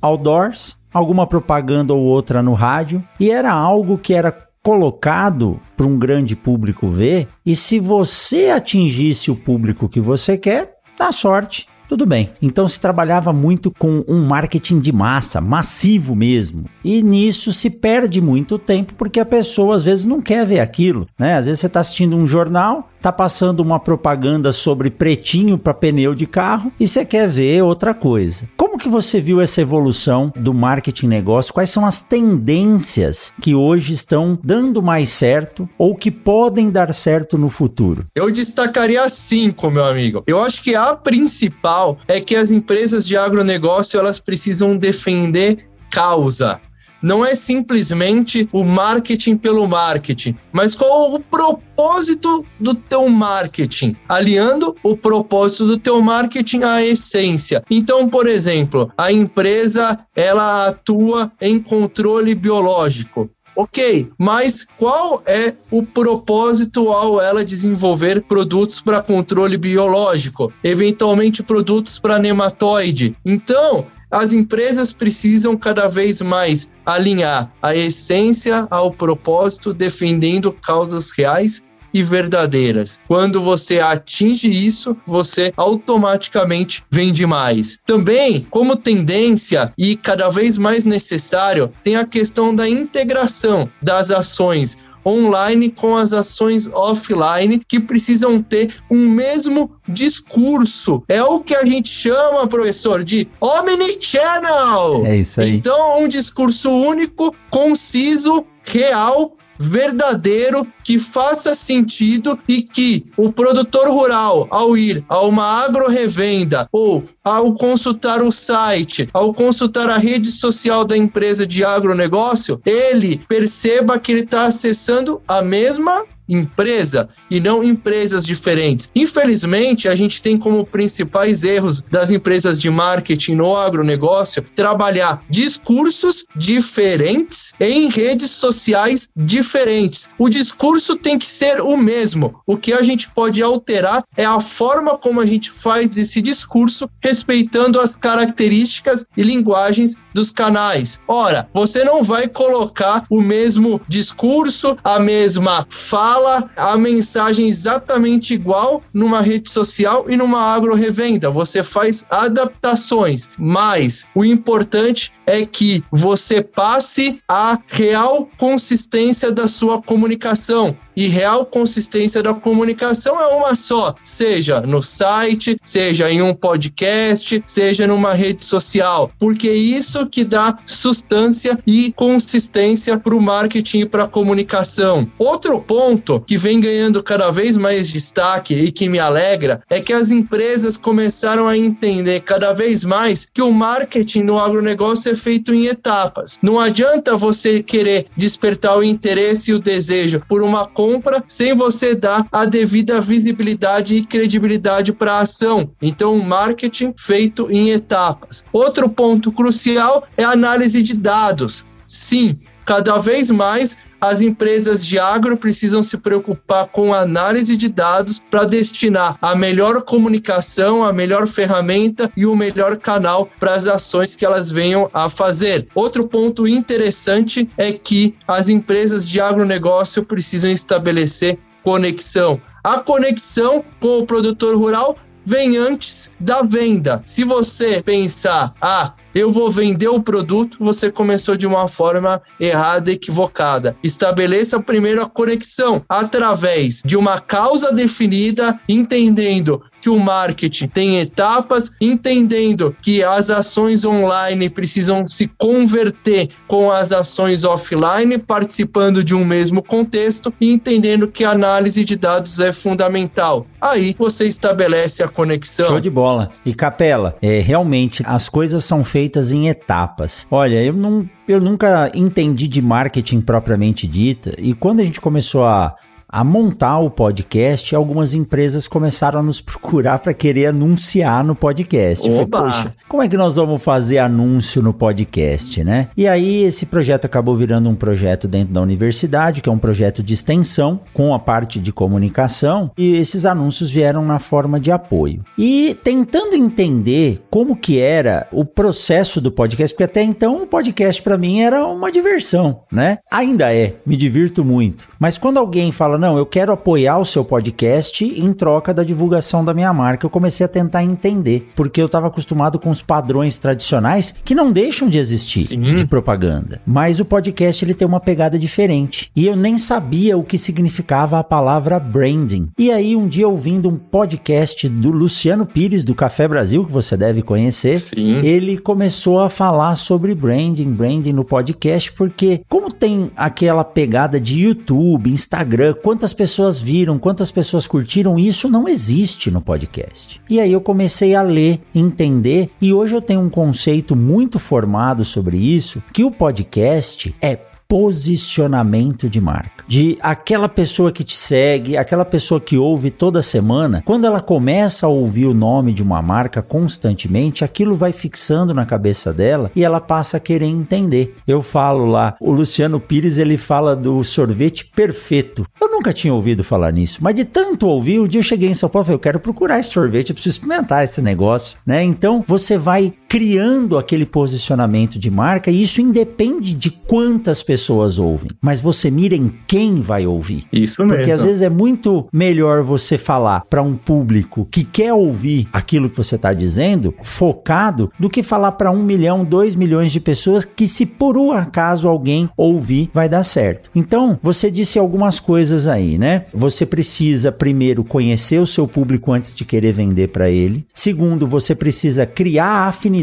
outdoors, 0.00 0.78
alguma 0.92 1.26
propaganda 1.26 1.92
ou 1.92 2.02
outra 2.02 2.42
no 2.42 2.54
rádio 2.54 3.04
e 3.20 3.30
era 3.30 3.52
algo 3.52 3.98
que 3.98 4.14
era 4.14 4.36
colocado 4.62 5.60
para 5.76 5.86
um 5.86 5.98
grande 5.98 6.36
público 6.36 6.88
ver 6.88 7.26
e 7.44 7.56
se 7.56 7.80
você 7.80 8.50
atingisse 8.50 9.30
o 9.30 9.36
público 9.36 9.88
que 9.88 10.00
você 10.00 10.38
quer, 10.38 10.74
dá 10.96 11.10
sorte 11.10 11.66
tudo 11.92 12.06
bem. 12.06 12.30
Então 12.40 12.66
se 12.66 12.80
trabalhava 12.80 13.34
muito 13.34 13.70
com 13.70 14.02
um 14.08 14.24
marketing 14.24 14.80
de 14.80 14.90
massa, 14.90 15.42
massivo 15.42 16.16
mesmo. 16.16 16.64
E 16.82 17.02
nisso 17.02 17.52
se 17.52 17.68
perde 17.68 18.18
muito 18.18 18.58
tempo 18.58 18.94
porque 18.96 19.20
a 19.20 19.26
pessoa 19.26 19.76
às 19.76 19.84
vezes 19.84 20.06
não 20.06 20.22
quer 20.22 20.46
ver 20.46 20.60
aquilo, 20.60 21.06
né? 21.18 21.36
Às 21.36 21.44
vezes 21.44 21.60
você 21.60 21.66
está 21.66 21.80
assistindo 21.80 22.16
um 22.16 22.26
jornal, 22.26 22.88
tá 22.98 23.12
passando 23.12 23.60
uma 23.60 23.78
propaganda 23.78 24.52
sobre 24.52 24.88
pretinho 24.88 25.58
para 25.58 25.74
pneu 25.74 26.14
de 26.14 26.26
carro 26.26 26.72
e 26.80 26.88
você 26.88 27.04
quer 27.04 27.28
ver 27.28 27.62
outra 27.62 27.92
coisa. 27.92 28.48
Como 28.72 28.80
que 28.80 28.88
você 28.88 29.20
viu 29.20 29.38
essa 29.38 29.60
evolução 29.60 30.32
do 30.34 30.54
marketing 30.54 31.06
negócio? 31.06 31.52
Quais 31.52 31.68
são 31.68 31.84
as 31.84 32.00
tendências 32.00 33.34
que 33.42 33.54
hoje 33.54 33.92
estão 33.92 34.38
dando 34.42 34.80
mais 34.80 35.10
certo 35.10 35.68
ou 35.76 35.94
que 35.94 36.10
podem 36.10 36.70
dar 36.70 36.94
certo 36.94 37.36
no 37.36 37.50
futuro? 37.50 38.06
Eu 38.14 38.30
destacaria 38.30 39.06
cinco, 39.10 39.70
meu 39.70 39.84
amigo. 39.84 40.24
Eu 40.26 40.42
acho 40.42 40.62
que 40.62 40.74
a 40.74 40.96
principal 40.96 41.98
é 42.08 42.18
que 42.18 42.34
as 42.34 42.50
empresas 42.50 43.06
de 43.06 43.14
agronegócio 43.14 44.00
elas 44.00 44.18
precisam 44.18 44.74
defender 44.74 45.68
causa 45.90 46.58
não 47.02 47.24
é 47.24 47.34
simplesmente 47.34 48.48
o 48.52 48.62
marketing 48.64 49.36
pelo 49.36 49.66
marketing, 49.66 50.34
mas 50.52 50.74
qual 50.74 51.14
o 51.14 51.20
propósito 51.20 52.44
do 52.60 52.74
teu 52.74 53.08
marketing, 53.08 53.96
aliando 54.08 54.76
o 54.82 54.96
propósito 54.96 55.66
do 55.66 55.78
teu 55.78 56.00
marketing 56.00 56.62
à 56.62 56.84
essência. 56.84 57.64
Então, 57.70 58.08
por 58.08 58.26
exemplo, 58.26 58.90
a 58.96 59.10
empresa 59.12 59.98
ela 60.14 60.68
atua 60.68 61.32
em 61.40 61.60
controle 61.60 62.34
biológico. 62.34 63.28
Ok, 63.54 64.10
mas 64.16 64.66
qual 64.78 65.22
é 65.26 65.54
o 65.70 65.82
propósito 65.82 66.88
ao 66.88 67.20
ela 67.20 67.44
desenvolver 67.44 68.22
produtos 68.22 68.80
para 68.80 69.02
controle 69.02 69.58
biológico? 69.58 70.50
Eventualmente 70.64 71.42
produtos 71.42 71.98
para 71.98 72.18
nematóide. 72.18 73.14
Então, 73.24 73.86
as 74.12 74.34
empresas 74.34 74.92
precisam 74.92 75.56
cada 75.56 75.88
vez 75.88 76.20
mais 76.20 76.68
alinhar 76.84 77.50
a 77.62 77.74
essência 77.74 78.68
ao 78.70 78.90
propósito, 78.90 79.72
defendendo 79.72 80.52
causas 80.52 81.10
reais 81.10 81.62
e 81.94 82.02
verdadeiras. 82.02 82.98
Quando 83.06 83.40
você 83.40 83.80
atinge 83.80 84.48
isso, 84.48 84.96
você 85.06 85.52
automaticamente 85.56 86.82
vende 86.90 87.26
mais. 87.26 87.78
Também, 87.86 88.46
como 88.50 88.76
tendência 88.76 89.72
e 89.76 89.96
cada 89.96 90.28
vez 90.28 90.56
mais 90.56 90.84
necessário, 90.84 91.70
tem 91.82 91.96
a 91.96 92.06
questão 92.06 92.54
da 92.54 92.68
integração 92.68 93.68
das 93.82 94.10
ações 94.10 94.78
online 95.04 95.70
com 95.70 95.96
as 95.96 96.12
ações 96.12 96.68
offline 96.72 97.62
que 97.66 97.80
precisam 97.80 98.42
ter 98.42 98.74
um 98.90 99.08
mesmo 99.08 99.70
discurso. 99.88 101.02
É 101.08 101.22
o 101.22 101.40
que 101.40 101.54
a 101.54 101.64
gente 101.64 101.88
chama, 101.88 102.46
professor, 102.46 103.04
de 103.04 103.28
omnichannel. 103.40 105.06
É 105.06 105.16
isso 105.16 105.40
aí. 105.40 105.56
Então, 105.56 106.00
um 106.02 106.08
discurso 106.08 106.70
único, 106.70 107.34
conciso, 107.50 108.44
real 108.64 109.36
verdadeiro 109.62 110.66
que 110.84 110.98
faça 110.98 111.54
sentido 111.54 112.38
e 112.48 112.62
que 112.62 113.06
o 113.16 113.32
produtor 113.32 113.88
rural, 113.88 114.48
ao 114.50 114.76
ir 114.76 115.04
a 115.08 115.20
uma 115.20 115.64
agro-revenda 115.64 116.68
ou 116.72 117.04
ao 117.24 117.54
consultar 117.54 118.22
o 118.22 118.32
site, 118.32 119.08
ao 119.12 119.32
consultar 119.32 119.88
a 119.88 119.96
rede 119.96 120.30
social 120.32 120.84
da 120.84 120.96
empresa 120.96 121.46
de 121.46 121.64
agronegócio, 121.64 122.60
ele 122.66 123.20
perceba 123.28 123.98
que 123.98 124.12
ele 124.12 124.22
está 124.22 124.46
acessando 124.46 125.22
a 125.28 125.40
mesma 125.40 126.04
empresa 126.28 127.08
e 127.30 127.40
não 127.40 127.62
empresas 127.62 128.24
diferentes. 128.24 128.90
Infelizmente, 128.94 129.88
a 129.88 129.94
gente 129.94 130.22
tem 130.22 130.38
como 130.38 130.66
principais 130.66 131.44
erros 131.44 131.82
das 131.82 132.10
empresas 132.10 132.58
de 132.58 132.70
marketing 132.70 133.34
no 133.34 133.56
agronegócio 133.56 134.44
trabalhar 134.54 135.22
discursos 135.28 136.24
diferentes 136.34 137.52
em 137.60 137.88
redes 137.88 138.30
sociais 138.30 139.08
diferentes. 139.16 140.08
O 140.18 140.28
discurso 140.28 140.96
tem 140.96 141.18
que 141.18 141.26
ser 141.26 141.60
o 141.60 141.76
mesmo. 141.76 142.40
O 142.46 142.56
que 142.56 142.72
a 142.72 142.82
gente 142.82 143.08
pode 143.10 143.42
alterar 143.42 144.04
é 144.16 144.24
a 144.24 144.40
forma 144.40 144.96
como 144.98 145.20
a 145.20 145.26
gente 145.26 145.50
faz 145.50 145.96
esse 145.96 146.20
discurso, 146.20 146.88
respeitando 147.00 147.80
as 147.80 147.96
características 147.96 149.04
e 149.16 149.22
linguagens 149.22 149.96
dos 150.14 150.30
canais. 150.30 151.00
Ora, 151.06 151.48
você 151.52 151.84
não 151.84 152.02
vai 152.02 152.28
colocar 152.28 153.04
o 153.08 153.20
mesmo 153.20 153.80
discurso, 153.88 154.76
a 154.82 154.98
mesma 154.98 155.66
fala 155.68 156.50
a 156.56 156.76
mensagem 156.76 157.48
exatamente 157.48 158.34
igual 158.34 158.82
numa 158.92 159.20
rede 159.20 159.50
social 159.50 160.06
e 160.08 160.16
numa 160.16 160.40
agro-revenda. 160.40 161.30
Você 161.30 161.62
faz 161.62 162.04
adaptações, 162.10 163.28
mas 163.38 164.04
o 164.14 164.24
importante 164.24 165.12
é 165.26 165.44
que 165.44 165.82
você 165.90 166.42
passe 166.42 167.20
a 167.28 167.58
real 167.66 168.28
consistência 168.38 169.30
da 169.30 169.48
sua 169.48 169.80
comunicação. 169.80 170.76
E 170.94 171.08
real 171.08 171.46
consistência 171.46 172.22
da 172.22 172.34
comunicação 172.34 173.18
é 173.18 173.26
uma 173.34 173.54
só, 173.54 173.94
seja 174.04 174.60
no 174.60 174.82
site, 174.82 175.58
seja 175.64 176.10
em 176.10 176.20
um 176.20 176.34
podcast, 176.34 177.42
seja 177.46 177.86
numa 177.86 178.12
rede 178.12 178.44
social, 178.44 179.10
porque 179.18 179.48
é 179.48 179.54
isso 179.54 180.06
que 180.06 180.24
dá 180.24 180.58
sustância 180.66 181.58
e 181.66 181.92
consistência 181.92 182.98
para 182.98 183.14
o 183.14 183.22
marketing 183.22 183.80
e 183.80 183.86
para 183.86 184.04
a 184.04 184.08
comunicação. 184.08 185.08
Outro 185.18 185.60
ponto 185.60 186.20
que 186.26 186.36
vem 186.36 186.60
ganhando 186.60 187.02
cada 187.02 187.30
vez 187.30 187.56
mais 187.56 187.88
destaque 187.88 188.54
e 188.54 188.70
que 188.70 188.88
me 188.88 188.98
alegra 188.98 189.62
é 189.70 189.80
que 189.80 189.92
as 189.92 190.10
empresas 190.10 190.76
começaram 190.76 191.48
a 191.48 191.56
entender 191.56 192.20
cada 192.20 192.52
vez 192.52 192.84
mais 192.84 193.26
que 193.32 193.40
o 193.40 193.50
marketing 193.50 194.24
no 194.24 194.38
agronegócio 194.38 195.10
é 195.10 195.14
feito 195.22 195.54
em 195.54 195.66
etapas. 195.66 196.38
Não 196.42 196.58
adianta 196.58 197.16
você 197.16 197.62
querer 197.62 198.06
despertar 198.16 198.76
o 198.76 198.82
interesse 198.82 199.50
e 199.50 199.54
o 199.54 199.60
desejo 199.60 200.20
por 200.28 200.42
uma 200.42 200.66
compra 200.66 201.22
sem 201.28 201.54
você 201.54 201.94
dar 201.94 202.26
a 202.32 202.44
devida 202.44 203.00
visibilidade 203.00 203.94
e 203.94 204.04
credibilidade 204.04 204.92
para 204.92 205.14
a 205.14 205.20
ação. 205.20 205.70
Então, 205.80 206.18
marketing 206.18 206.92
feito 206.96 207.50
em 207.50 207.70
etapas. 207.70 208.44
Outro 208.52 208.88
ponto 208.88 209.30
crucial 209.30 210.06
é 210.16 210.24
a 210.24 210.32
análise 210.32 210.82
de 210.82 210.96
dados. 210.96 211.64
Sim, 211.86 212.40
cada 212.64 212.98
vez 212.98 213.30
mais 213.30 213.76
as 214.02 214.20
empresas 214.20 214.84
de 214.84 214.98
agro 214.98 215.36
precisam 215.36 215.80
se 215.80 215.96
preocupar 215.96 216.66
com 216.66 216.92
análise 216.92 217.56
de 217.56 217.68
dados 217.68 218.20
para 218.28 218.44
destinar 218.44 219.16
a 219.22 219.36
melhor 219.36 219.82
comunicação, 219.82 220.84
a 220.84 220.92
melhor 220.92 221.24
ferramenta 221.28 222.10
e 222.16 222.26
o 222.26 222.34
melhor 222.34 222.76
canal 222.78 223.28
para 223.38 223.54
as 223.54 223.68
ações 223.68 224.16
que 224.16 224.24
elas 224.26 224.50
venham 224.50 224.90
a 224.92 225.08
fazer. 225.08 225.68
Outro 225.72 226.08
ponto 226.08 226.48
interessante 226.48 227.48
é 227.56 227.70
que 227.70 228.16
as 228.26 228.48
empresas 228.48 229.06
de 229.06 229.20
agronegócio 229.20 230.04
precisam 230.04 230.50
estabelecer 230.50 231.38
conexão. 231.62 232.40
A 232.64 232.78
conexão 232.80 233.64
com 233.78 234.00
o 234.00 234.06
produtor 234.06 234.56
rural 234.56 234.96
vem 235.24 235.56
antes 235.56 236.10
da 236.18 236.42
venda. 236.42 237.02
Se 237.06 237.22
você 237.22 237.80
pensar, 237.82 238.52
ah, 238.60 238.94
eu 239.14 239.30
vou 239.30 239.50
vender 239.50 239.88
o 239.88 240.02
produto, 240.02 240.56
você 240.58 240.90
começou 240.90 241.36
de 241.36 241.46
uma 241.46 241.68
forma 241.68 242.22
errada, 242.38 242.90
equivocada. 242.90 243.76
Estabeleça 243.82 244.60
primeiro 244.60 245.02
a 245.02 245.08
conexão 245.08 245.84
através 245.88 246.82
de 246.84 246.96
uma 246.96 247.20
causa 247.20 247.72
definida, 247.72 248.58
entendendo 248.68 249.62
que 249.82 249.90
o 249.90 249.98
marketing 249.98 250.68
tem 250.68 251.00
etapas, 251.00 251.72
entendendo 251.80 252.74
que 252.80 253.02
as 253.02 253.28
ações 253.28 253.84
online 253.84 254.48
precisam 254.48 255.08
se 255.08 255.26
converter 255.26 256.30
com 256.46 256.70
as 256.70 256.92
ações 256.92 257.42
offline, 257.42 258.16
participando 258.16 259.02
de 259.02 259.12
um 259.12 259.24
mesmo 259.24 259.60
contexto 259.60 260.32
e 260.40 260.52
entendendo 260.52 261.08
que 261.08 261.24
a 261.24 261.32
análise 261.32 261.84
de 261.84 261.96
dados 261.96 262.38
é 262.38 262.52
fundamental. 262.52 263.44
Aí 263.60 263.94
você 263.98 264.24
estabelece 264.24 265.02
a 265.02 265.08
conexão. 265.08 265.66
Show 265.66 265.80
de 265.80 265.90
bola. 265.90 266.30
E 266.46 266.54
Capela, 266.54 267.16
é, 267.20 267.40
realmente 267.40 268.04
as 268.06 268.28
coisas 268.28 268.64
são 268.64 268.84
feitas 268.84 269.32
em 269.32 269.48
etapas. 269.48 270.26
Olha, 270.30 270.62
eu 270.62 270.72
não 270.72 271.08
eu 271.26 271.40
nunca 271.40 271.90
entendi 271.94 272.46
de 272.46 272.60
marketing 272.60 273.20
propriamente 273.20 273.86
dita, 273.86 274.34
e 274.38 274.54
quando 274.54 274.80
a 274.80 274.84
gente 274.84 275.00
começou 275.00 275.44
a 275.44 275.74
a 276.12 276.22
montar 276.22 276.78
o 276.78 276.90
podcast, 276.90 277.74
algumas 277.74 278.12
empresas 278.12 278.68
começaram 278.68 279.20
a 279.20 279.22
nos 279.22 279.40
procurar 279.40 279.98
para 279.98 280.12
querer 280.12 280.48
anunciar 280.48 281.24
no 281.24 281.34
podcast. 281.34 282.06
Falei, 282.06 282.26
Poxa, 282.26 282.74
como 282.86 283.02
é 283.02 283.08
que 283.08 283.16
nós 283.16 283.36
vamos 283.36 283.64
fazer 283.64 283.96
anúncio 283.96 284.60
no 284.60 284.74
podcast, 284.74 285.64
né? 285.64 285.88
E 285.96 286.06
aí 286.06 286.44
esse 286.44 286.66
projeto 286.66 287.06
acabou 287.06 287.34
virando 287.34 287.70
um 287.70 287.74
projeto 287.74 288.28
dentro 288.28 288.52
da 288.52 288.60
universidade, 288.60 289.40
que 289.40 289.48
é 289.48 289.52
um 289.52 289.58
projeto 289.58 290.02
de 290.02 290.12
extensão 290.12 290.80
com 290.92 291.14
a 291.14 291.18
parte 291.18 291.58
de 291.58 291.72
comunicação, 291.72 292.70
e 292.76 292.96
esses 292.96 293.24
anúncios 293.24 293.70
vieram 293.70 294.04
na 294.04 294.18
forma 294.18 294.60
de 294.60 294.70
apoio. 294.70 295.24
E 295.38 295.74
tentando 295.82 296.36
entender 296.36 297.22
como 297.30 297.56
que 297.56 297.78
era 297.78 298.28
o 298.30 298.44
processo 298.44 299.18
do 299.18 299.32
podcast, 299.32 299.74
porque 299.74 299.84
até 299.84 300.02
então 300.02 300.42
o 300.42 300.46
podcast 300.46 301.02
para 301.02 301.16
mim 301.16 301.40
era 301.40 301.64
uma 301.64 301.90
diversão, 301.90 302.64
né? 302.70 302.98
Ainda 303.10 303.54
é, 303.54 303.76
me 303.86 303.96
divirto 303.96 304.44
muito. 304.44 304.86
Mas 304.98 305.16
quando 305.16 305.38
alguém 305.38 305.72
fala 305.72 306.01
não, 306.02 306.18
eu 306.18 306.26
quero 306.26 306.52
apoiar 306.52 306.98
o 306.98 307.04
seu 307.04 307.24
podcast 307.24 308.04
em 308.04 308.32
troca 308.32 308.74
da 308.74 308.82
divulgação 308.82 309.44
da 309.44 309.54
minha 309.54 309.72
marca. 309.72 310.04
Eu 310.04 310.10
comecei 310.10 310.44
a 310.44 310.48
tentar 310.48 310.82
entender, 310.82 311.48
porque 311.54 311.80
eu 311.80 311.86
estava 311.86 312.08
acostumado 312.08 312.58
com 312.58 312.70
os 312.70 312.82
padrões 312.82 313.38
tradicionais 313.38 314.12
que 314.24 314.34
não 314.34 314.50
deixam 314.50 314.88
de 314.88 314.98
existir 314.98 315.44
Sim. 315.44 315.60
de 315.60 315.86
propaganda. 315.86 316.60
Mas 316.66 316.98
o 316.98 317.04
podcast 317.04 317.64
ele 317.64 317.72
tem 317.72 317.86
uma 317.86 318.00
pegada 318.00 318.36
diferente. 318.36 319.12
E 319.14 319.28
eu 319.28 319.36
nem 319.36 319.56
sabia 319.56 320.18
o 320.18 320.24
que 320.24 320.36
significava 320.36 321.20
a 321.20 321.22
palavra 321.22 321.78
branding. 321.78 322.48
E 322.58 322.72
aí 322.72 322.96
um 322.96 323.06
dia 323.06 323.28
ouvindo 323.28 323.68
um 323.68 323.76
podcast 323.76 324.68
do 324.68 324.90
Luciano 324.90 325.46
Pires 325.46 325.84
do 325.84 325.94
Café 325.94 326.26
Brasil, 326.26 326.64
que 326.64 326.72
você 326.72 326.96
deve 326.96 327.22
conhecer, 327.22 327.76
Sim. 327.76 328.16
ele 328.24 328.58
começou 328.58 329.20
a 329.20 329.30
falar 329.30 329.76
sobre 329.76 330.16
branding, 330.16 330.72
branding 330.72 331.12
no 331.12 331.24
podcast, 331.24 331.92
porque 331.92 332.40
como 332.48 332.72
tem 332.72 333.08
aquela 333.16 333.62
pegada 333.62 334.18
de 334.18 334.40
YouTube, 334.40 335.12
Instagram, 335.12 335.74
quantas 335.92 336.14
pessoas 336.14 336.58
viram, 336.58 336.98
quantas 336.98 337.30
pessoas 337.30 337.66
curtiram, 337.66 338.18
isso 338.18 338.48
não 338.48 338.66
existe 338.66 339.30
no 339.30 339.42
podcast. 339.42 340.22
E 340.30 340.40
aí 340.40 340.50
eu 340.50 340.60
comecei 340.62 341.14
a 341.14 341.20
ler, 341.20 341.60
entender, 341.74 342.48
e 342.62 342.72
hoje 342.72 342.96
eu 342.96 343.02
tenho 343.02 343.20
um 343.20 343.28
conceito 343.28 343.94
muito 343.94 344.38
formado 344.38 345.04
sobre 345.04 345.36
isso, 345.36 345.82
que 345.92 346.02
o 346.02 346.10
podcast 346.10 347.14
é 347.20 347.38
posicionamento 347.72 349.08
de 349.08 349.18
marca. 349.18 349.64
De 349.66 349.96
aquela 350.02 350.46
pessoa 350.46 350.92
que 350.92 351.02
te 351.02 351.16
segue, 351.16 351.74
aquela 351.74 352.04
pessoa 352.04 352.38
que 352.38 352.58
ouve 352.58 352.90
toda 352.90 353.22
semana, 353.22 353.82
quando 353.82 354.06
ela 354.06 354.20
começa 354.20 354.84
a 354.84 354.90
ouvir 354.90 355.24
o 355.24 355.32
nome 355.32 355.72
de 355.72 355.82
uma 355.82 356.02
marca 356.02 356.42
constantemente, 356.42 357.42
aquilo 357.42 357.74
vai 357.74 357.90
fixando 357.90 358.52
na 358.52 358.66
cabeça 358.66 359.10
dela 359.10 359.50
e 359.56 359.64
ela 359.64 359.80
passa 359.80 360.18
a 360.18 360.20
querer 360.20 360.44
entender. 360.44 361.16
Eu 361.26 361.40
falo 361.40 361.86
lá, 361.86 362.14
o 362.20 362.30
Luciano 362.30 362.78
Pires 362.78 363.16
ele 363.16 363.38
fala 363.38 363.74
do 363.74 364.04
sorvete 364.04 364.66
perfeito. 364.76 365.46
Eu 365.58 365.70
nunca 365.70 365.94
tinha 365.94 366.12
ouvido 366.12 366.44
falar 366.44 366.74
nisso, 366.74 366.98
mas 367.00 367.14
de 367.14 367.24
tanto 367.24 367.66
ouvir, 367.66 368.00
o 368.00 368.04
um 368.04 368.06
dia 368.06 368.18
eu 368.18 368.24
cheguei 368.24 368.50
em 368.50 368.54
São 368.54 368.68
Paulo 368.68 368.84
e 368.84 368.86
falei, 368.88 368.96
eu 368.96 369.00
quero 369.00 369.18
procurar 369.18 369.58
esse 369.58 369.70
sorvete, 369.70 370.10
eu 370.10 370.14
preciso 370.14 370.36
experimentar 370.36 370.84
esse 370.84 371.00
negócio, 371.00 371.56
né? 371.64 371.82
Então 371.82 372.22
você 372.28 372.58
vai 372.58 372.92
criando 373.12 373.76
aquele 373.76 374.06
posicionamento 374.06 374.98
de 374.98 375.10
marca 375.10 375.50
e 375.50 375.60
isso 375.60 375.82
independe 375.82 376.54
de 376.54 376.70
quantas 376.70 377.42
pessoas 377.42 377.98
ouvem, 377.98 378.30
mas 378.40 378.62
você 378.62 378.90
mira 378.90 379.14
em 379.14 379.30
quem 379.46 379.82
vai 379.82 380.06
ouvir. 380.06 380.46
Isso 380.50 380.80
mesmo. 380.80 380.96
Porque 380.96 381.10
às 381.10 381.20
vezes 381.20 381.42
é 381.42 381.50
muito 381.50 382.08
melhor 382.10 382.62
você 382.62 382.96
falar 382.96 383.44
para 383.50 383.60
um 383.60 383.76
público 383.76 384.48
que 384.50 384.64
quer 384.64 384.94
ouvir 384.94 385.46
aquilo 385.52 385.90
que 385.90 385.96
você 385.98 386.14
está 386.14 386.32
dizendo, 386.32 386.94
focado, 387.02 387.92
do 388.00 388.08
que 388.08 388.22
falar 388.22 388.52
para 388.52 388.70
um 388.70 388.82
milhão, 388.82 389.26
dois 389.26 389.54
milhões 389.54 389.92
de 389.92 390.00
pessoas 390.00 390.46
que, 390.46 390.66
se 390.66 390.86
por 390.86 391.18
um 391.18 391.32
acaso 391.32 391.88
alguém 391.88 392.30
ouvir, 392.34 392.88
vai 392.94 393.10
dar 393.10 393.24
certo. 393.24 393.68
Então, 393.74 394.18
você 394.22 394.50
disse 394.50 394.78
algumas 394.78 395.20
coisas 395.20 395.68
aí, 395.68 395.98
né? 395.98 396.24
Você 396.32 396.64
precisa 396.64 397.30
primeiro 397.30 397.84
conhecer 397.84 398.38
o 398.38 398.46
seu 398.46 398.66
público 398.66 399.12
antes 399.12 399.34
de 399.34 399.44
querer 399.44 399.72
vender 399.72 400.08
para 400.08 400.30
ele. 400.30 400.64
Segundo, 400.72 401.26
você 401.26 401.54
precisa 401.54 402.06
criar 402.06 402.68
afinidade 402.68 403.01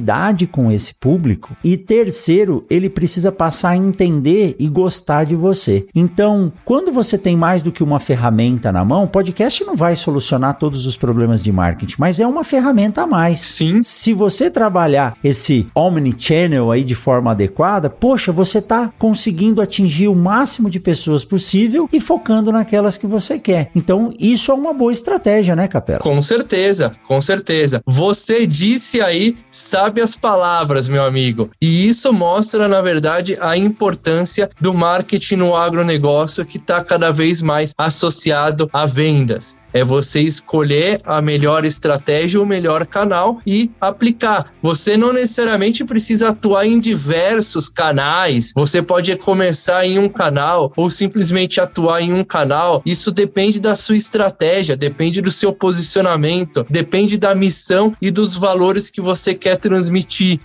com 0.51 0.71
esse 0.71 0.93
público. 0.93 1.55
E 1.63 1.77
terceiro, 1.77 2.65
ele 2.69 2.89
precisa 2.89 3.31
passar 3.31 3.71
a 3.71 3.77
entender 3.77 4.55
e 4.59 4.67
gostar 4.67 5.23
de 5.23 5.35
você. 5.35 5.85
Então, 5.93 6.51
quando 6.65 6.91
você 6.91 7.17
tem 7.17 7.35
mais 7.35 7.61
do 7.61 7.71
que 7.71 7.83
uma 7.83 7.99
ferramenta 7.99 8.71
na 8.71 8.83
mão, 8.83 9.07
podcast 9.07 9.63
não 9.63 9.75
vai 9.75 9.95
solucionar 9.95 10.57
todos 10.57 10.85
os 10.85 10.95
problemas 10.97 11.41
de 11.41 11.51
marketing, 11.51 11.95
mas 11.97 12.19
é 12.19 12.27
uma 12.27 12.43
ferramenta 12.43 13.03
a 13.03 13.07
mais. 13.07 13.39
Sim. 13.39 13.81
Se 13.81 14.13
você 14.13 14.49
trabalhar 14.49 15.17
esse 15.23 15.67
omnichannel 15.75 16.71
aí 16.71 16.83
de 16.83 16.95
forma 16.95 17.31
adequada, 17.31 17.89
poxa, 17.89 18.31
você 18.31 18.59
está 18.59 18.91
conseguindo 18.97 19.61
atingir 19.61 20.07
o 20.07 20.15
máximo 20.15 20.69
de 20.69 20.79
pessoas 20.79 21.25
possível 21.25 21.89
e 21.91 21.99
focando 21.99 22.51
naquelas 22.51 22.97
que 22.97 23.07
você 23.07 23.39
quer. 23.39 23.71
Então, 23.75 24.13
isso 24.19 24.51
é 24.51 24.55
uma 24.55 24.73
boa 24.73 24.91
estratégia, 24.91 25.55
né, 25.55 25.67
Capela? 25.67 25.99
Com 25.99 26.21
certeza, 26.21 26.91
com 27.07 27.21
certeza. 27.21 27.81
Você 27.85 28.45
disse 28.45 29.01
aí, 29.01 29.37
sabe 29.49 29.88
as 29.97 30.15
palavras, 30.15 30.87
meu 30.87 31.03
amigo. 31.03 31.49
E 31.61 31.87
isso 31.87 32.11
mostra, 32.13 32.67
na 32.67 32.81
verdade, 32.81 33.37
a 33.41 33.57
importância 33.57 34.49
do 34.59 34.73
marketing 34.73 35.37
no 35.37 35.55
agronegócio 35.55 36.45
que 36.45 36.57
está 36.57 36.83
cada 36.83 37.11
vez 37.11 37.41
mais 37.41 37.73
associado 37.77 38.69
a 38.71 38.85
vendas. 38.85 39.55
É 39.71 39.83
você 39.83 40.21
escolher 40.21 40.99
a 41.05 41.21
melhor 41.21 41.63
estratégia, 41.63 42.41
o 42.41 42.45
melhor 42.45 42.85
canal 42.87 43.39
e 43.45 43.69
aplicar. 43.79 44.51
Você 44.61 44.97
não 44.97 45.13
necessariamente 45.13 45.85
precisa 45.85 46.29
atuar 46.29 46.65
em 46.65 46.79
diversos 46.79 47.69
canais. 47.69 48.51
Você 48.55 48.81
pode 48.81 49.15
começar 49.17 49.85
em 49.85 49.99
um 49.99 50.09
canal 50.09 50.73
ou 50.75 50.89
simplesmente 50.89 51.61
atuar 51.61 52.01
em 52.01 52.11
um 52.13 52.23
canal. 52.23 52.81
Isso 52.85 53.11
depende 53.11 53.59
da 53.59 53.75
sua 53.75 53.95
estratégia, 53.95 54.75
depende 54.75 55.21
do 55.21 55.31
seu 55.31 55.53
posicionamento, 55.53 56.65
depende 56.69 57.17
da 57.17 57.35
missão 57.35 57.93
e 58.01 58.09
dos 58.09 58.35
valores 58.35 58.89
que 58.89 59.01
você 59.01 59.33
quer 59.33 59.57
transmitir. 59.57 59.78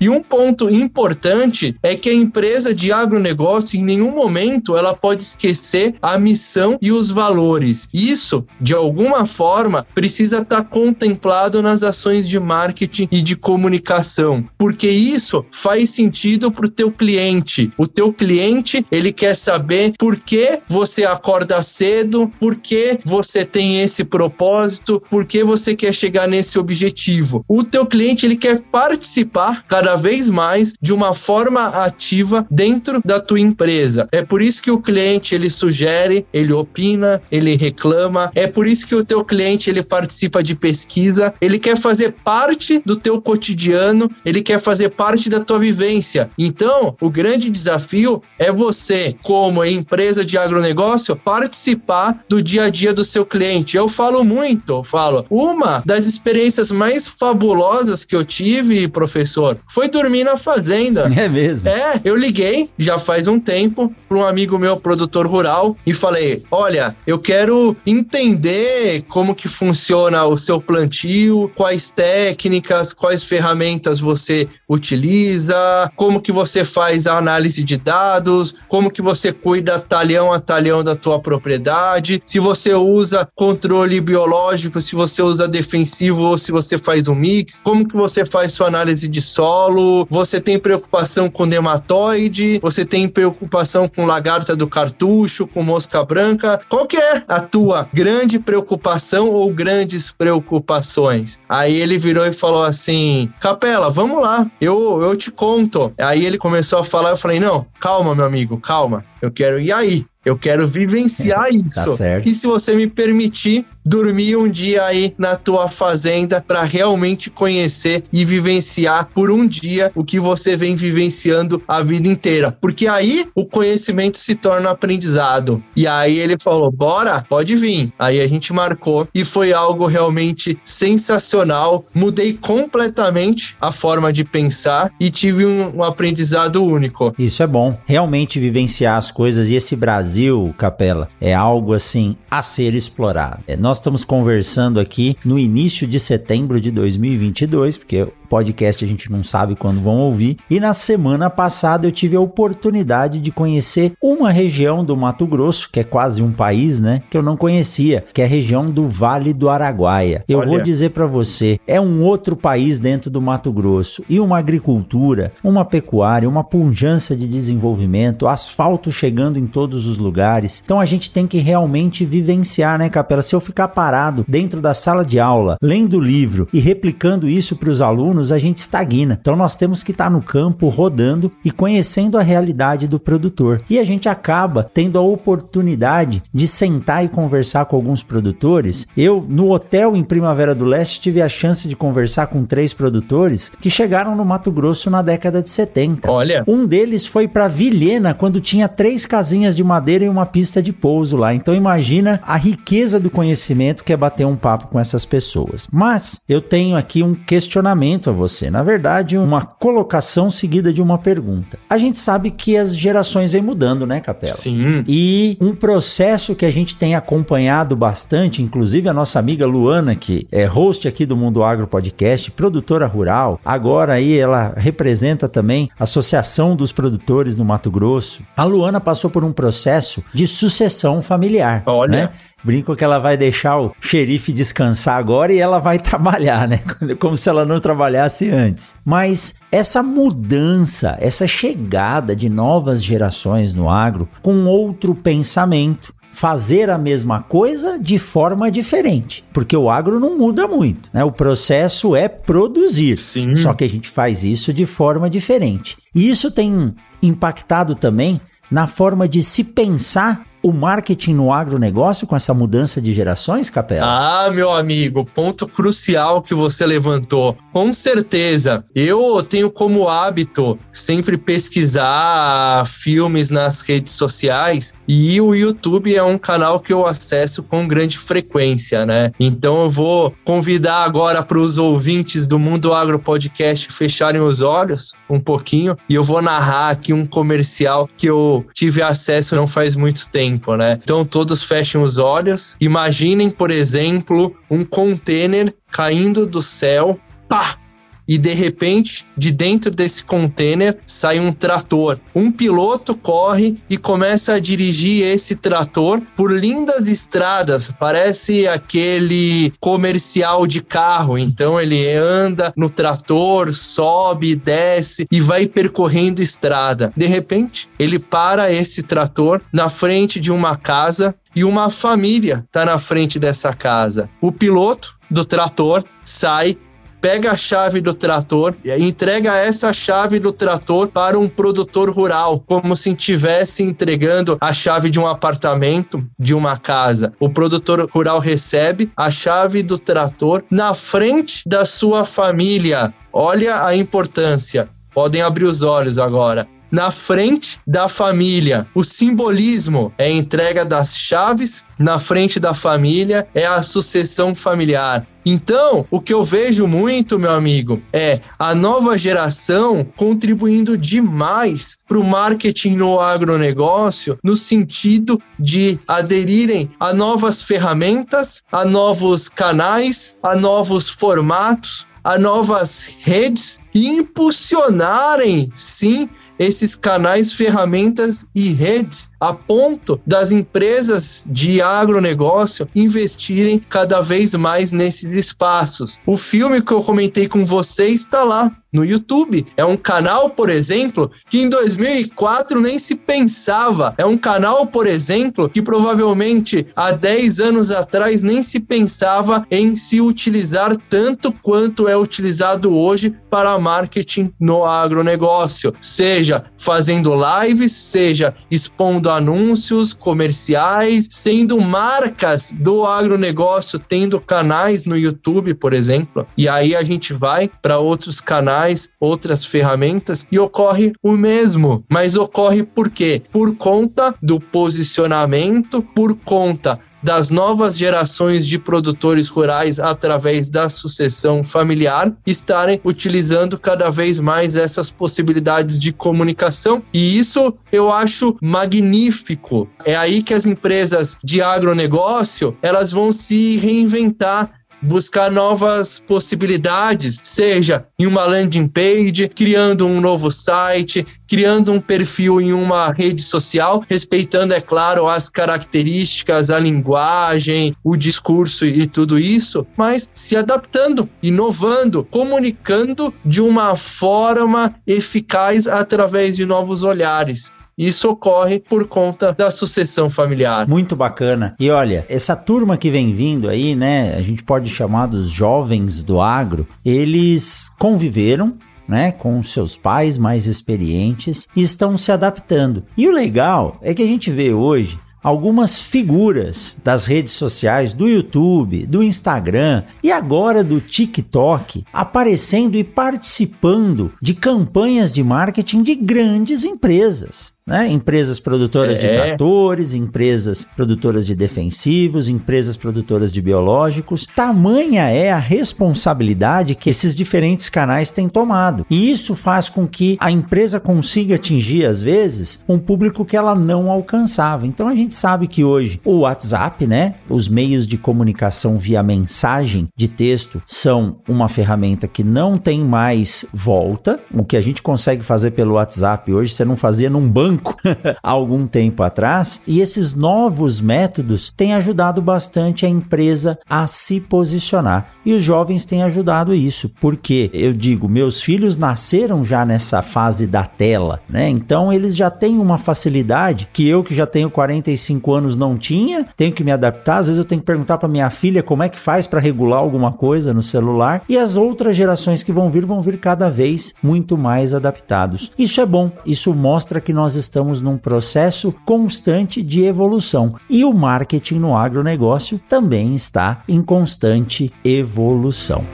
E 0.00 0.08
um 0.08 0.22
ponto 0.22 0.68
importante 0.68 1.76
é 1.82 1.94
que 1.94 2.10
a 2.10 2.14
empresa 2.14 2.74
de 2.74 2.92
agronegócio, 2.92 3.78
em 3.78 3.84
nenhum 3.84 4.10
momento, 4.10 4.76
ela 4.76 4.94
pode 4.94 5.22
esquecer 5.22 5.94
a 6.00 6.18
missão 6.18 6.78
e 6.80 6.92
os 6.92 7.10
valores. 7.10 7.88
Isso, 7.92 8.44
de 8.60 8.74
alguma 8.74 9.14
alguma 9.14 9.26
forma, 9.26 9.86
precisa 9.94 10.38
estar 10.38 10.62
tá 10.62 10.64
contemplado 10.64 11.62
nas 11.62 11.82
ações 11.82 12.26
de 12.28 12.40
marketing 12.40 13.08
e 13.10 13.20
de 13.20 13.36
comunicação, 13.36 14.44
porque 14.58 14.88
isso 14.88 15.44
faz 15.52 15.90
sentido 15.90 16.50
para 16.50 16.66
o 16.66 16.70
teu 16.70 16.90
cliente. 16.90 17.72
O 17.78 17.86
teu 17.86 18.12
cliente, 18.12 18.84
ele 18.90 19.12
quer 19.12 19.36
saber 19.36 19.92
por 19.98 20.16
que 20.16 20.60
você 20.66 21.04
acorda 21.04 21.62
cedo, 21.62 22.30
por 22.40 22.56
que 22.56 22.98
você 23.04 23.44
tem 23.44 23.82
esse 23.82 24.04
propósito, 24.04 25.02
por 25.10 25.26
que 25.26 25.44
você 25.44 25.76
quer 25.76 25.92
chegar 25.92 26.26
nesse 26.26 26.58
objetivo. 26.58 27.44
O 27.48 27.62
teu 27.62 27.84
cliente, 27.86 28.24
ele 28.24 28.36
quer 28.36 28.60
participar 28.60 29.23
participar 29.24 29.64
cada 29.66 29.96
vez 29.96 30.28
mais 30.28 30.74
de 30.80 30.92
uma 30.92 31.12
forma 31.12 31.66
ativa 31.84 32.46
dentro 32.50 33.00
da 33.04 33.20
tua 33.20 33.40
empresa. 33.40 34.08
É 34.12 34.22
por 34.22 34.42
isso 34.42 34.62
que 34.62 34.70
o 34.70 34.80
cliente 34.80 35.34
ele 35.34 35.50
sugere, 35.50 36.26
ele 36.32 36.52
opina, 36.52 37.20
ele 37.30 37.56
reclama. 37.56 38.30
É 38.34 38.46
por 38.46 38.66
isso 38.66 38.86
que 38.86 38.94
o 38.94 39.04
teu 39.04 39.24
cliente 39.24 39.70
ele 39.70 39.82
participa 39.82 40.42
de 40.42 40.54
pesquisa, 40.54 41.34
ele 41.40 41.58
quer 41.58 41.76
fazer 41.76 42.14
parte 42.24 42.82
do 42.84 42.96
teu 42.96 43.20
cotidiano, 43.20 44.10
ele 44.24 44.42
quer 44.42 44.60
fazer 44.60 44.90
parte 44.90 45.28
da 45.28 45.40
tua 45.40 45.58
vivência. 45.58 46.30
Então, 46.38 46.96
o 47.00 47.10
grande 47.10 47.50
desafio 47.50 48.22
é 48.38 48.52
você, 48.52 49.16
como 49.22 49.64
empresa 49.64 50.24
de 50.24 50.36
agronegócio, 50.36 51.16
participar 51.16 52.24
do 52.28 52.42
dia 52.42 52.64
a 52.64 52.70
dia 52.70 52.92
do 52.92 53.04
seu 53.04 53.24
cliente. 53.24 53.76
Eu 53.76 53.88
falo 53.88 54.24
muito, 54.24 54.82
falo, 54.82 55.26
uma 55.30 55.82
das 55.84 56.06
experiências 56.06 56.70
mais 56.70 57.08
fabulosas 57.08 58.04
que 58.04 58.14
eu 58.14 58.24
tive, 58.24 58.88
professor, 59.04 59.58
foi 59.68 59.88
dormir 59.88 60.24
na 60.24 60.36
fazenda. 60.36 61.10
É 61.24 61.28
mesmo? 61.28 61.68
É, 61.68 62.00
eu 62.04 62.16
liguei 62.16 62.68
já 62.76 62.98
faz 62.98 63.28
um 63.28 63.38
tempo 63.38 63.94
para 64.08 64.18
um 64.18 64.26
amigo 64.26 64.58
meu, 64.58 64.76
produtor 64.76 65.26
rural, 65.26 65.76
e 65.86 65.94
falei: 65.94 66.42
olha, 66.50 66.94
eu 67.06 67.18
quero 67.18 67.76
entender 67.86 69.02
como 69.08 69.34
que 69.34 69.48
funciona 69.48 70.24
o 70.24 70.36
seu 70.36 70.60
plantio, 70.60 71.50
quais 71.54 71.90
técnicas, 71.90 72.92
quais 72.92 73.24
ferramentas 73.24 74.00
você 74.00 74.48
utiliza, 74.68 75.54
como 75.96 76.20
que 76.20 76.32
você 76.32 76.64
faz 76.64 77.06
a 77.06 77.18
análise 77.18 77.62
de 77.62 77.76
dados, 77.76 78.54
como 78.68 78.90
que 78.90 79.02
você 79.02 79.32
cuida 79.32 79.78
talhão 79.78 80.32
a 80.32 80.40
talhão 80.40 80.82
da 80.82 80.94
tua 80.94 81.20
propriedade, 81.20 82.22
se 82.24 82.38
você 82.38 82.74
usa 82.74 83.28
controle 83.34 84.00
biológico, 84.00 84.80
se 84.80 84.94
você 84.94 85.22
usa 85.22 85.46
defensivo 85.46 86.22
ou 86.24 86.38
se 86.38 86.52
você 86.52 86.78
faz 86.78 87.08
um 87.08 87.14
mix, 87.14 87.60
como 87.62 87.86
que 87.86 87.96
você 87.96 88.24
faz 88.24 88.52
sua 88.52 88.68
análise 88.68 89.08
de 89.08 89.20
solo, 89.20 90.06
você 90.10 90.40
tem 90.40 90.58
preocupação 90.58 91.28
com 91.28 91.44
nematóide, 91.44 92.58
você 92.60 92.84
tem 92.84 93.08
preocupação 93.08 93.88
com 93.88 94.06
lagarta 94.06 94.56
do 94.56 94.66
cartucho, 94.66 95.46
com 95.46 95.62
mosca 95.62 96.04
branca, 96.04 96.60
qual 96.68 96.86
que 96.86 96.96
é 96.96 97.22
a 97.28 97.40
tua 97.40 97.88
grande 97.92 98.38
preocupação 98.38 99.30
ou 99.30 99.52
grandes 99.52 100.10
preocupações? 100.10 101.38
Aí 101.48 101.74
ele 101.74 101.98
virou 101.98 102.26
e 102.26 102.32
falou 102.32 102.64
assim, 102.64 103.30
Capela, 103.40 103.90
vamos 103.90 104.20
lá, 104.20 104.50
eu, 104.60 105.02
eu 105.02 105.16
te 105.16 105.30
conto. 105.30 105.92
Aí 105.98 106.24
ele 106.24 106.38
começou 106.38 106.78
a 106.78 106.84
falar, 106.84 107.10
eu 107.10 107.16
falei, 107.16 107.40
não, 107.40 107.66
calma, 107.80 108.14
meu 108.14 108.24
amigo, 108.24 108.58
calma. 108.58 109.04
Eu 109.20 109.30
quero, 109.30 109.60
e 109.60 109.72
aí? 109.72 110.04
Eu 110.24 110.38
quero 110.38 110.66
vivenciar 110.66 111.46
é, 111.46 111.50
isso. 111.50 111.74
Tá 111.74 111.88
certo. 111.88 112.28
E 112.28 112.34
se 112.34 112.46
você 112.46 112.74
me 112.74 112.86
permitir, 112.86 113.66
dormir 113.84 114.36
um 114.36 114.48
dia 114.48 114.84
aí 114.84 115.14
na 115.18 115.36
tua 115.36 115.68
fazenda 115.68 116.42
para 116.46 116.62
realmente 116.62 117.30
conhecer 117.30 118.04
e 118.12 118.24
vivenciar 118.24 119.08
por 119.14 119.30
um 119.30 119.46
dia 119.46 119.92
o 119.94 120.04
que 120.04 120.18
você 120.18 120.56
vem 120.56 120.74
vivenciando 120.74 121.62
a 121.68 121.82
vida 121.82 122.08
inteira. 122.08 122.56
Porque 122.60 122.86
aí 122.86 123.26
o 123.34 123.44
conhecimento 123.44 124.18
se 124.18 124.34
torna 124.34 124.70
aprendizado. 124.70 125.62
E 125.76 125.86
aí 125.86 126.18
ele 126.18 126.36
falou: 126.42 126.70
bora, 126.70 127.24
pode 127.28 127.56
vir. 127.56 127.92
Aí 127.98 128.20
a 128.20 128.26
gente 128.26 128.52
marcou 128.52 129.06
e 129.14 129.24
foi 129.24 129.52
algo 129.52 129.86
realmente 129.86 130.58
sensacional. 130.64 131.84
Mudei 131.94 132.32
completamente 132.32 133.56
a 133.60 133.70
forma 133.70 134.12
de 134.12 134.24
pensar 134.24 134.90
e 134.98 135.10
tive 135.10 135.44
um, 135.46 135.76
um 135.76 135.84
aprendizado 135.84 136.64
único. 136.64 137.14
Isso 137.18 137.42
é 137.42 137.46
bom. 137.46 137.78
Realmente 137.86 138.40
vivenciar 138.40 138.96
as 138.96 139.10
coisas 139.10 139.48
e 139.48 139.54
esse 139.54 139.76
Brasil, 139.76 140.54
Capela, 140.56 141.08
é 141.20 141.34
algo 141.34 141.72
assim 141.72 142.16
a 142.30 142.42
ser 142.42 142.74
explorado. 142.74 143.40
É, 143.46 143.56
nós 143.56 143.73
estamos 143.78 144.04
conversando 144.04 144.80
aqui 144.80 145.16
no 145.24 145.38
início 145.38 145.86
de 145.86 145.98
setembro 146.00 146.60
de 146.60 146.70
2022, 146.70 147.78
porque 147.78 148.06
podcast 148.28 148.84
a 148.84 148.88
gente 148.88 149.10
não 149.10 149.22
sabe 149.22 149.54
quando 149.54 149.80
vão 149.80 149.98
ouvir. 149.98 150.36
E 150.50 150.58
na 150.60 150.72
semana 150.72 151.30
passada 151.30 151.86
eu 151.86 151.92
tive 151.92 152.16
a 152.16 152.20
oportunidade 152.20 153.18
de 153.18 153.30
conhecer 153.30 153.92
uma 154.02 154.30
região 154.30 154.84
do 154.84 154.96
Mato 154.96 155.26
Grosso, 155.26 155.68
que 155.70 155.80
é 155.80 155.84
quase 155.84 156.22
um 156.22 156.32
país, 156.32 156.80
né? 156.80 157.02
Que 157.10 157.16
eu 157.16 157.22
não 157.22 157.36
conhecia, 157.36 158.04
que 158.12 158.22
é 158.22 158.24
a 158.24 158.28
região 158.28 158.70
do 158.70 158.88
Vale 158.88 159.32
do 159.32 159.48
Araguaia. 159.48 160.24
Eu 160.28 160.38
Olha. 160.38 160.48
vou 160.48 160.62
dizer 160.62 160.90
para 160.90 161.06
você, 161.06 161.58
é 161.66 161.80
um 161.80 162.02
outro 162.02 162.36
país 162.36 162.80
dentro 162.80 163.10
do 163.10 163.20
Mato 163.20 163.52
Grosso 163.52 164.02
e 164.08 164.20
uma 164.20 164.38
agricultura, 164.38 165.32
uma 165.42 165.64
pecuária, 165.64 166.28
uma 166.28 166.44
punjança 166.44 167.16
de 167.16 167.26
desenvolvimento, 167.26 168.26
asfalto 168.26 168.90
chegando 168.90 169.38
em 169.38 169.46
todos 169.46 169.86
os 169.86 169.98
lugares. 169.98 170.62
Então 170.64 170.80
a 170.80 170.84
gente 170.84 171.10
tem 171.10 171.26
que 171.26 171.38
realmente 171.38 172.04
vivenciar, 172.04 172.78
né, 172.78 172.88
Capela? 172.88 173.22
Se 173.22 173.34
eu 173.34 173.40
ficar 173.40 173.68
parado 173.68 174.24
dentro 174.28 174.60
da 174.60 174.74
sala 174.74 175.04
de 175.04 175.18
aula, 175.18 175.56
lendo 175.60 175.98
o 175.98 176.00
livro 176.00 176.48
e 176.52 176.60
replicando 176.60 177.28
isso 177.28 177.56
para 177.56 177.70
os 177.70 177.82
alunos, 177.82 178.13
anos 178.14 178.30
a 178.30 178.38
gente 178.38 178.58
estagna. 178.58 179.18
Então 179.20 179.34
nós 179.34 179.56
temos 179.56 179.82
que 179.82 179.90
estar 179.90 180.10
no 180.10 180.22
campo 180.22 180.68
rodando 180.68 181.30
e 181.44 181.50
conhecendo 181.50 182.16
a 182.16 182.22
realidade 182.22 182.86
do 182.86 183.00
produtor. 183.00 183.62
E 183.68 183.78
a 183.78 183.84
gente 183.84 184.08
acaba 184.08 184.62
tendo 184.62 184.98
a 184.98 185.02
oportunidade 185.02 186.22
de 186.32 186.46
sentar 186.46 187.04
e 187.04 187.08
conversar 187.08 187.66
com 187.66 187.76
alguns 187.76 188.02
produtores. 188.02 188.86
Eu, 188.96 189.24
no 189.28 189.50
hotel 189.50 189.96
em 189.96 190.04
Primavera 190.04 190.54
do 190.54 190.64
Leste, 190.64 191.00
tive 191.00 191.20
a 191.20 191.28
chance 191.28 191.68
de 191.68 191.74
conversar 191.74 192.28
com 192.28 192.44
três 192.44 192.72
produtores 192.72 193.50
que 193.60 193.68
chegaram 193.68 194.14
no 194.14 194.24
Mato 194.24 194.52
Grosso 194.52 194.88
na 194.88 195.02
década 195.02 195.42
de 195.42 195.50
70. 195.50 196.10
Olha. 196.10 196.44
Um 196.46 196.66
deles 196.66 197.04
foi 197.04 197.26
para 197.26 197.48
Vilhena 197.48 198.14
quando 198.14 198.40
tinha 198.40 198.68
três 198.68 199.04
casinhas 199.04 199.56
de 199.56 199.64
madeira 199.64 200.04
e 200.04 200.08
uma 200.08 200.26
pista 200.26 200.62
de 200.62 200.72
pouso 200.72 201.16
lá. 201.16 201.34
Então 201.34 201.54
imagina 201.54 202.20
a 202.24 202.36
riqueza 202.36 203.00
do 203.00 203.10
conhecimento 203.10 203.82
que 203.82 203.92
é 203.92 203.96
bater 203.96 204.26
um 204.26 204.36
papo 204.36 204.68
com 204.68 204.78
essas 204.78 205.04
pessoas. 205.04 205.68
Mas 205.72 206.20
eu 206.28 206.40
tenho 206.40 206.76
aqui 206.76 207.02
um 207.02 207.14
questionamento 207.14 208.03
você. 208.12 208.50
Na 208.50 208.62
verdade, 208.62 209.16
uma 209.16 209.42
colocação 209.42 210.30
seguida 210.30 210.72
de 210.72 210.82
uma 210.82 210.98
pergunta. 210.98 211.58
A 211.68 211.78
gente 211.78 211.98
sabe 211.98 212.30
que 212.30 212.56
as 212.56 212.76
gerações 212.76 213.32
vêm 213.32 213.42
mudando, 213.42 213.86
né, 213.86 214.00
Capela? 214.00 214.34
Sim. 214.34 214.84
E 214.86 215.36
um 215.40 215.54
processo 215.54 216.34
que 216.34 216.46
a 216.46 216.50
gente 216.50 216.76
tem 216.76 216.94
acompanhado 216.94 217.76
bastante, 217.76 218.42
inclusive 218.42 218.88
a 218.88 218.92
nossa 218.92 219.18
amiga 219.18 219.46
Luana, 219.46 219.94
que 219.94 220.26
é 220.30 220.44
host 220.44 220.86
aqui 220.88 221.06
do 221.06 221.16
Mundo 221.16 221.42
Agro 221.42 221.66
Podcast, 221.66 222.30
produtora 222.30 222.86
rural, 222.86 223.40
agora 223.44 223.94
aí 223.94 224.18
ela 224.18 224.54
representa 224.56 225.28
também 225.28 225.70
a 225.78 225.84
Associação 225.84 226.56
dos 226.56 226.72
Produtores 226.72 227.36
no 227.36 227.44
Mato 227.44 227.70
Grosso. 227.70 228.22
A 228.36 228.44
Luana 228.44 228.80
passou 228.80 229.10
por 229.10 229.24
um 229.24 229.32
processo 229.32 230.02
de 230.12 230.26
sucessão 230.26 231.02
familiar. 231.02 231.62
Olha. 231.66 231.90
Né? 231.90 232.10
Brinco 232.44 232.76
que 232.76 232.84
ela 232.84 232.98
vai 232.98 233.16
deixar 233.16 233.58
o 233.58 233.74
xerife 233.80 234.32
descansar 234.32 234.98
agora 234.98 235.32
e 235.32 235.38
ela 235.38 235.58
vai 235.58 235.78
trabalhar, 235.80 236.46
né? 236.46 236.60
Como 237.00 237.16
se 237.16 237.28
ela 237.28 237.44
não 237.44 237.58
trabalhasse 237.58 238.28
antes. 238.28 238.76
Mas 238.84 239.40
essa 239.50 239.82
mudança, 239.82 240.96
essa 241.00 241.26
chegada 241.26 242.14
de 242.14 242.28
novas 242.28 242.82
gerações 242.82 243.54
no 243.54 243.70
agro 243.70 244.08
com 244.20 244.44
outro 244.44 244.94
pensamento, 244.94 245.92
fazer 246.14 246.70
a 246.70 246.78
mesma 246.78 247.22
coisa 247.22 247.76
de 247.76 247.98
forma 247.98 248.48
diferente, 248.50 249.24
porque 249.32 249.56
o 249.56 249.68
agro 249.68 249.98
não 249.98 250.16
muda 250.16 250.46
muito, 250.46 250.88
né? 250.92 251.02
O 251.02 251.10
processo 251.10 251.96
é 251.96 252.08
produzir, 252.08 252.96
Sim. 252.98 253.34
só 253.34 253.52
que 253.52 253.64
a 253.64 253.68
gente 253.68 253.88
faz 253.88 254.22
isso 254.22 254.52
de 254.52 254.64
forma 254.64 255.10
diferente. 255.10 255.76
E 255.92 256.08
isso 256.08 256.30
tem 256.30 256.72
impactado 257.02 257.74
também 257.74 258.20
na 258.48 258.68
forma 258.68 259.08
de 259.08 259.22
se 259.24 259.42
pensar 259.42 260.22
o 260.44 260.52
marketing 260.52 261.14
no 261.14 261.32
agronegócio 261.32 262.06
com 262.06 262.14
essa 262.14 262.34
mudança 262.34 262.78
de 262.78 262.92
gerações, 262.92 263.48
Capela? 263.48 264.26
Ah, 264.26 264.30
meu 264.30 264.52
amigo, 264.52 265.02
ponto 265.02 265.46
crucial 265.46 266.20
que 266.20 266.34
você 266.34 266.66
levantou. 266.66 267.34
Com 267.50 267.72
certeza. 267.72 268.62
Eu 268.74 269.22
tenho 269.22 269.50
como 269.50 269.88
hábito 269.88 270.58
sempre 270.70 271.16
pesquisar 271.16 272.66
filmes 272.66 273.30
nas 273.30 273.62
redes 273.62 273.94
sociais 273.94 274.74
e 274.86 275.18
o 275.18 275.34
YouTube 275.34 275.96
é 275.96 276.02
um 276.02 276.18
canal 276.18 276.60
que 276.60 276.74
eu 276.74 276.86
acesso 276.86 277.42
com 277.42 277.66
grande 277.66 277.96
frequência, 277.96 278.84
né? 278.84 279.12
Então 279.18 279.62
eu 279.62 279.70
vou 279.70 280.12
convidar 280.26 280.84
agora 280.84 281.22
para 281.22 281.38
os 281.38 281.56
ouvintes 281.56 282.26
do 282.26 282.38
Mundo 282.38 282.74
Agro 282.74 282.98
Podcast 282.98 283.72
fecharem 283.72 284.20
os 284.20 284.42
olhos 284.42 284.92
um 285.08 285.18
pouquinho 285.18 285.74
e 285.88 285.94
eu 285.94 286.04
vou 286.04 286.20
narrar 286.20 286.68
aqui 286.68 286.92
um 286.92 287.06
comercial 287.06 287.88
que 287.96 288.10
eu 288.10 288.44
tive 288.52 288.82
acesso 288.82 289.34
não 289.34 289.48
faz 289.48 289.74
muito 289.74 290.06
tempo 290.10 290.33
tempo, 290.34 290.56
né? 290.56 290.80
Então 290.82 291.04
todos 291.04 291.42
fechem 291.42 291.80
os 291.80 291.98
olhos. 291.98 292.56
Imaginem, 292.60 293.30
por 293.30 293.50
exemplo, 293.50 294.36
um 294.50 294.64
container 294.64 295.54
caindo 295.70 296.26
do 296.26 296.42
céu, 296.42 296.98
pá! 297.28 297.58
E 298.06 298.18
de 298.18 298.32
repente, 298.32 299.04
de 299.16 299.30
dentro 299.30 299.70
desse 299.70 300.04
container 300.04 300.78
sai 300.86 301.18
um 301.18 301.32
trator. 301.32 301.98
Um 302.14 302.30
piloto 302.30 302.94
corre 302.94 303.56
e 303.68 303.76
começa 303.76 304.34
a 304.34 304.38
dirigir 304.38 305.04
esse 305.04 305.34
trator 305.34 306.00
por 306.16 306.32
lindas 306.32 306.88
estradas, 306.88 307.72
parece 307.78 308.46
aquele 308.46 309.52
comercial 309.60 310.46
de 310.46 310.62
carro. 310.62 311.18
Então 311.18 311.60
ele 311.60 311.88
anda 311.94 312.52
no 312.56 312.68
trator, 312.70 313.52
sobe, 313.52 314.34
desce 314.34 315.06
e 315.10 315.20
vai 315.20 315.46
percorrendo 315.46 316.22
estrada. 316.22 316.92
De 316.96 317.06
repente, 317.06 317.68
ele 317.78 317.98
para 317.98 318.52
esse 318.52 318.82
trator 318.82 319.40
na 319.52 319.68
frente 319.68 320.20
de 320.20 320.30
uma 320.30 320.56
casa 320.56 321.14
e 321.34 321.44
uma 321.44 321.68
família 321.70 322.44
está 322.46 322.64
na 322.64 322.78
frente 322.78 323.18
dessa 323.18 323.52
casa. 323.52 324.08
O 324.20 324.30
piloto 324.30 324.96
do 325.10 325.24
trator 325.24 325.84
sai 326.04 326.56
pega 327.04 327.32
a 327.32 327.36
chave 327.36 327.82
do 327.82 327.92
trator, 327.92 328.54
entrega 328.78 329.36
essa 329.36 329.74
chave 329.74 330.18
do 330.18 330.32
trator 330.32 330.88
para 330.88 331.18
um 331.18 331.28
produtor 331.28 331.90
rural, 331.90 332.40
como 332.40 332.74
se 332.74 332.92
estivesse 332.92 333.62
entregando 333.62 334.38
a 334.40 334.54
chave 334.54 334.88
de 334.88 334.98
um 334.98 335.06
apartamento, 335.06 336.02
de 336.18 336.32
uma 336.32 336.56
casa. 336.56 337.12
O 337.20 337.28
produtor 337.28 337.86
rural 337.92 338.20
recebe 338.20 338.90
a 338.96 339.10
chave 339.10 339.62
do 339.62 339.78
trator 339.78 340.42
na 340.50 340.72
frente 340.72 341.46
da 341.46 341.66
sua 341.66 342.06
família. 342.06 342.94
Olha 343.12 343.66
a 343.66 343.76
importância. 343.76 344.66
Podem 344.94 345.20
abrir 345.20 345.44
os 345.44 345.60
olhos 345.60 345.98
agora 345.98 346.48
na 346.70 346.90
frente 346.90 347.60
da 347.66 347.88
família. 347.88 348.66
O 348.74 348.82
simbolismo 348.82 349.92
é 349.98 350.06
a 350.06 350.10
entrega 350.10 350.64
das 350.64 350.96
chaves 350.96 351.64
na 351.78 351.98
frente 351.98 352.38
da 352.38 352.54
família, 352.54 353.26
é 353.34 353.46
a 353.46 353.62
sucessão 353.62 354.34
familiar. 354.34 355.06
Então, 355.26 355.86
o 355.90 356.00
que 356.00 356.12
eu 356.12 356.22
vejo 356.22 356.66
muito, 356.66 357.18
meu 357.18 357.30
amigo, 357.30 357.82
é 357.92 358.20
a 358.38 358.54
nova 358.54 358.98
geração 358.98 359.86
contribuindo 359.96 360.76
demais 360.76 361.78
para 361.88 361.98
o 361.98 362.04
marketing 362.04 362.76
no 362.76 363.00
agronegócio, 363.00 364.18
no 364.22 364.36
sentido 364.36 365.20
de 365.38 365.78
aderirem 365.88 366.70
a 366.78 366.92
novas 366.92 367.42
ferramentas, 367.42 368.42
a 368.52 368.64
novos 368.64 369.28
canais, 369.28 370.14
a 370.22 370.34
novos 370.36 370.90
formatos, 370.90 371.86
a 372.04 372.18
novas 372.18 372.90
redes 373.00 373.58
e 373.72 373.88
impulsionarem, 373.88 375.50
sim, 375.54 376.06
esses 376.38 376.74
canais, 376.74 377.32
ferramentas 377.32 378.26
e 378.34 378.52
redes 378.52 379.08
a 379.24 379.32
ponto 379.32 379.98
das 380.06 380.30
empresas 380.30 381.22
de 381.24 381.62
agronegócio 381.62 382.68
investirem 382.74 383.58
cada 383.58 384.00
vez 384.00 384.34
mais 384.34 384.70
nesses 384.70 385.10
espaços. 385.12 385.98
O 386.04 386.16
filme 386.16 386.60
que 386.60 386.72
eu 386.72 386.82
comentei 386.82 387.26
com 387.26 387.44
vocês 387.44 388.00
está 388.00 388.22
lá 388.22 388.52
no 388.74 388.84
YouTube. 388.84 389.46
É 389.56 389.64
um 389.64 389.76
canal, 389.76 390.30
por 390.30 390.50
exemplo, 390.50 391.10
que 391.30 391.40
em 391.40 391.48
2004 391.48 392.60
nem 392.60 392.78
se 392.80 392.96
pensava. 392.96 393.94
É 393.96 394.04
um 394.04 394.18
canal, 394.18 394.66
por 394.66 394.84
exemplo, 394.86 395.48
que 395.48 395.62
provavelmente 395.62 396.66
há 396.74 396.90
10 396.90 397.38
anos 397.40 397.70
atrás 397.70 398.20
nem 398.20 398.42
se 398.42 398.58
pensava 398.58 399.46
em 399.48 399.76
se 399.76 400.00
utilizar 400.00 400.76
tanto 400.90 401.32
quanto 401.40 401.86
é 401.88 401.96
utilizado 401.96 402.76
hoje 402.76 403.14
para 403.30 403.58
marketing 403.58 404.32
no 404.40 404.64
agronegócio, 404.64 405.72
seja 405.80 406.44
fazendo 406.56 407.12
lives, 407.14 407.72
seja 407.72 408.34
expondo 408.50 409.08
anúncios 409.14 409.94
comerciais, 409.94 411.08
sendo 411.10 411.60
marcas 411.60 412.52
do 412.52 412.86
agronegócio, 412.86 413.78
tendo 413.78 414.20
canais 414.20 414.84
no 414.84 414.96
YouTube, 414.96 415.54
por 415.54 415.72
exemplo. 415.72 416.26
E 416.36 416.48
aí 416.48 416.74
a 416.74 416.82
gente 416.82 417.12
vai 417.12 417.50
para 417.62 417.78
outros 417.78 418.20
canais, 418.20 418.88
outras 419.00 419.44
ferramentas 419.44 420.26
e 420.30 420.38
ocorre 420.38 420.92
o 421.02 421.12
mesmo. 421.12 421.84
Mas 421.88 422.16
ocorre 422.16 422.62
por 422.62 422.90
quê? 422.90 423.22
Por 423.32 423.56
conta 423.56 424.14
do 424.22 424.40
posicionamento, 424.40 425.82
por 425.82 426.16
conta 426.16 426.80
das 427.04 427.28
novas 427.28 427.76
gerações 427.76 428.46
de 428.46 428.58
produtores 428.58 429.28
rurais 429.28 429.78
através 429.78 430.48
da 430.48 430.70
sucessão 430.70 431.44
familiar 431.44 432.10
estarem 432.26 432.80
utilizando 432.82 433.60
cada 433.60 433.90
vez 433.90 434.18
mais 434.18 434.56
essas 434.56 434.90
possibilidades 434.90 435.78
de 435.78 435.92
comunicação. 435.92 436.82
E 436.94 437.18
isso 437.18 437.54
eu 437.70 437.92
acho 437.92 438.36
magnífico. 438.42 439.68
É 439.84 439.94
aí 439.94 440.22
que 440.22 440.32
as 440.32 440.46
empresas 440.46 441.18
de 441.22 441.42
agronegócio, 441.42 442.56
elas 442.62 442.90
vão 442.90 443.12
se 443.12 443.58
reinventar 443.58 444.63
buscar 444.84 445.30
novas 445.30 445.98
possibilidades, 446.00 447.18
seja 447.22 447.86
em 447.98 448.06
uma 448.06 448.24
landing 448.24 448.66
page, 448.66 449.28
criando 449.28 449.86
um 449.86 450.00
novo 450.00 450.30
site, 450.30 451.06
criando 451.26 451.72
um 451.72 451.80
perfil 451.80 452.40
em 452.40 452.52
uma 452.52 452.92
rede 452.92 453.22
social, 453.22 453.82
respeitando, 453.88 454.54
é 454.54 454.60
claro, 454.60 455.08
as 455.08 455.28
características, 455.28 456.50
a 456.50 456.58
linguagem, 456.58 457.74
o 457.82 457.96
discurso 457.96 458.66
e 458.66 458.86
tudo 458.86 459.18
isso, 459.18 459.66
mas 459.76 460.08
se 460.14 460.36
adaptando, 460.36 461.08
inovando, 461.22 462.06
comunicando 462.10 463.12
de 463.24 463.40
uma 463.40 463.74
forma 463.76 464.74
eficaz 464.86 465.66
através 465.66 466.36
de 466.36 466.44
novos 466.44 466.82
olhares. 466.82 467.52
Isso 467.76 468.08
ocorre 468.08 468.60
por 468.60 468.86
conta 468.86 469.32
da 469.32 469.50
sucessão 469.50 470.08
familiar. 470.08 470.68
Muito 470.68 470.94
bacana. 470.94 471.54
E 471.58 471.70
olha, 471.70 472.06
essa 472.08 472.36
turma 472.36 472.76
que 472.76 472.90
vem 472.90 473.12
vindo 473.12 473.48
aí, 473.48 473.74
né? 473.74 474.14
A 474.14 474.22
gente 474.22 474.44
pode 474.44 474.68
chamar 474.68 475.06
dos 475.06 475.28
jovens 475.28 476.04
do 476.04 476.20
agro, 476.20 476.66
eles 476.84 477.68
conviveram 477.78 478.56
né, 478.86 479.12
com 479.12 479.42
seus 479.42 479.76
pais 479.76 480.18
mais 480.18 480.46
experientes 480.46 481.48
e 481.56 481.62
estão 481.62 481.96
se 481.96 482.12
adaptando. 482.12 482.84
E 482.96 483.08
o 483.08 483.12
legal 483.12 483.76
é 483.82 483.94
que 483.94 484.02
a 484.02 484.06
gente 484.06 484.30
vê 484.30 484.52
hoje 484.52 484.98
algumas 485.24 485.80
figuras 485.80 486.76
das 486.84 487.06
redes 487.06 487.32
sociais, 487.32 487.94
do 487.94 488.06
YouTube, 488.06 488.84
do 488.84 489.02
Instagram 489.02 489.82
e 490.02 490.12
agora 490.12 490.62
do 490.62 490.82
TikTok 490.82 491.82
aparecendo 491.90 492.76
e 492.76 492.84
participando 492.84 494.12
de 494.20 494.34
campanhas 494.34 495.10
de 495.10 495.24
marketing 495.24 495.82
de 495.82 495.94
grandes 495.94 496.62
empresas 496.62 497.54
né? 497.66 497.88
Empresas 497.88 498.38
produtoras 498.38 498.98
é. 498.98 499.00
de 499.00 499.08
tratores, 499.08 499.94
empresas 499.94 500.68
produtoras 500.76 501.24
de 501.24 501.34
defensivos, 501.34 502.28
empresas 502.28 502.76
produtoras 502.76 503.32
de 503.32 503.40
biológicos. 503.40 504.26
Tamanha 504.34 505.08
é 505.08 505.30
a 505.30 505.38
responsabilidade 505.38 506.74
que 506.74 506.90
esses 506.90 507.14
diferentes 507.14 507.68
canais 507.68 508.10
têm 508.10 508.28
tomado. 508.28 508.84
E 508.90 509.10
isso 509.10 509.34
faz 509.34 509.68
com 509.68 509.86
que 509.86 510.18
a 510.20 510.30
empresa 510.30 510.78
consiga 510.78 511.36
atingir, 511.36 511.86
às 511.86 512.02
vezes, 512.02 512.62
um 512.68 512.78
público 512.78 513.24
que 513.24 513.36
ela 513.36 513.54
não 513.54 513.90
alcançava. 513.90 514.66
Então 514.66 514.88
a 514.88 514.94
gente 514.94 515.14
sabe 515.14 515.46
que 515.46 515.64
hoje 515.64 516.00
o 516.04 516.20
WhatsApp, 516.20 516.86
né? 516.86 517.14
Os 517.28 517.48
meios 517.48 517.86
de 517.86 517.96
comunicação 517.96 518.76
via 518.76 519.02
mensagem 519.02 519.88
de 519.96 520.08
texto 520.08 520.62
são 520.66 521.16
uma 521.26 521.48
ferramenta 521.48 522.06
que 522.06 522.22
não 522.22 522.58
tem 522.58 522.84
mais 522.84 523.46
volta. 523.54 524.20
O 524.32 524.44
que 524.44 524.56
a 524.56 524.60
gente 524.60 524.82
consegue 524.82 525.22
fazer 525.22 525.52
pelo 525.52 525.74
WhatsApp 525.74 526.30
hoje, 526.32 526.52
você 526.52 526.64
não 526.64 526.76
fazia 526.76 527.08
num 527.08 527.26
banco 527.26 527.53
banco 527.54 527.74
há 528.22 528.30
algum 528.30 528.66
tempo 528.66 529.02
atrás, 529.02 529.60
e 529.66 529.80
esses 529.80 530.12
novos 530.12 530.80
métodos 530.80 531.52
têm 531.56 531.74
ajudado 531.74 532.20
bastante 532.20 532.84
a 532.84 532.88
empresa 532.88 533.58
a 533.68 533.86
se 533.86 534.20
posicionar. 534.20 535.06
E 535.24 535.32
os 535.32 535.42
jovens 535.42 535.84
têm 535.84 536.02
ajudado 536.02 536.54
isso, 536.54 536.90
porque 537.00 537.50
eu 537.52 537.72
digo, 537.72 538.08
meus 538.08 538.42
filhos 538.42 538.76
nasceram 538.76 539.44
já 539.44 539.64
nessa 539.64 540.02
fase 540.02 540.46
da 540.46 540.64
tela, 540.64 541.20
né? 541.28 541.48
Então 541.48 541.92
eles 541.92 542.14
já 542.14 542.30
têm 542.30 542.58
uma 542.58 542.78
facilidade 542.78 543.68
que 543.72 543.88
eu 543.88 544.02
que 544.02 544.14
já 544.14 544.26
tenho 544.26 544.50
45 544.50 545.32
anos 545.32 545.56
não 545.56 545.76
tinha, 545.76 546.24
tenho 546.36 546.52
que 546.52 546.64
me 546.64 546.72
adaptar, 546.72 547.18
às 547.18 547.26
vezes 547.26 547.38
eu 547.38 547.44
tenho 547.44 547.60
que 547.60 547.66
perguntar 547.66 547.98
para 547.98 548.08
minha 548.08 548.28
filha 548.30 548.62
como 548.62 548.82
é 548.82 548.88
que 548.88 548.98
faz 548.98 549.26
para 549.26 549.40
regular 549.40 549.78
alguma 549.78 550.12
coisa 550.12 550.52
no 550.52 550.62
celular, 550.62 551.22
e 551.28 551.38
as 551.38 551.56
outras 551.56 551.96
gerações 551.96 552.42
que 552.42 552.52
vão 552.52 552.70
vir 552.70 552.84
vão 552.84 553.00
vir 553.00 553.18
cada 553.18 553.48
vez 553.48 553.94
muito 554.02 554.36
mais 554.36 554.74
adaptados. 554.74 555.50
Isso 555.58 555.80
é 555.80 555.86
bom, 555.86 556.10
isso 556.26 556.52
mostra 556.52 557.00
que 557.00 557.12
nós 557.12 557.36
estamos 557.44 557.80
num 557.80 557.96
processo 557.96 558.74
constante 558.84 559.62
de 559.62 559.84
evolução 559.84 560.56
e 560.68 560.84
o 560.84 560.92
marketing 560.92 561.56
no 561.56 561.76
agronegócio 561.76 562.58
também 562.58 563.14
está 563.14 563.62
em 563.68 563.82
constante 563.82 564.72
evolução. 564.84 565.86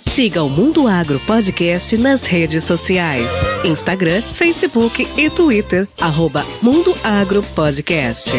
Siga 0.00 0.42
o 0.42 0.50
Mundo 0.50 0.88
Agro 0.88 1.20
Podcast 1.20 1.96
nas 1.96 2.26
redes 2.26 2.64
sociais: 2.64 3.30
Instagram, 3.64 4.22
Facebook 4.32 5.06
e 5.16 5.30
Twitter. 5.30 5.86
Arroba 6.00 6.44
Mundo 6.60 6.92
Agro 7.04 7.40
Podcast. 7.54 8.32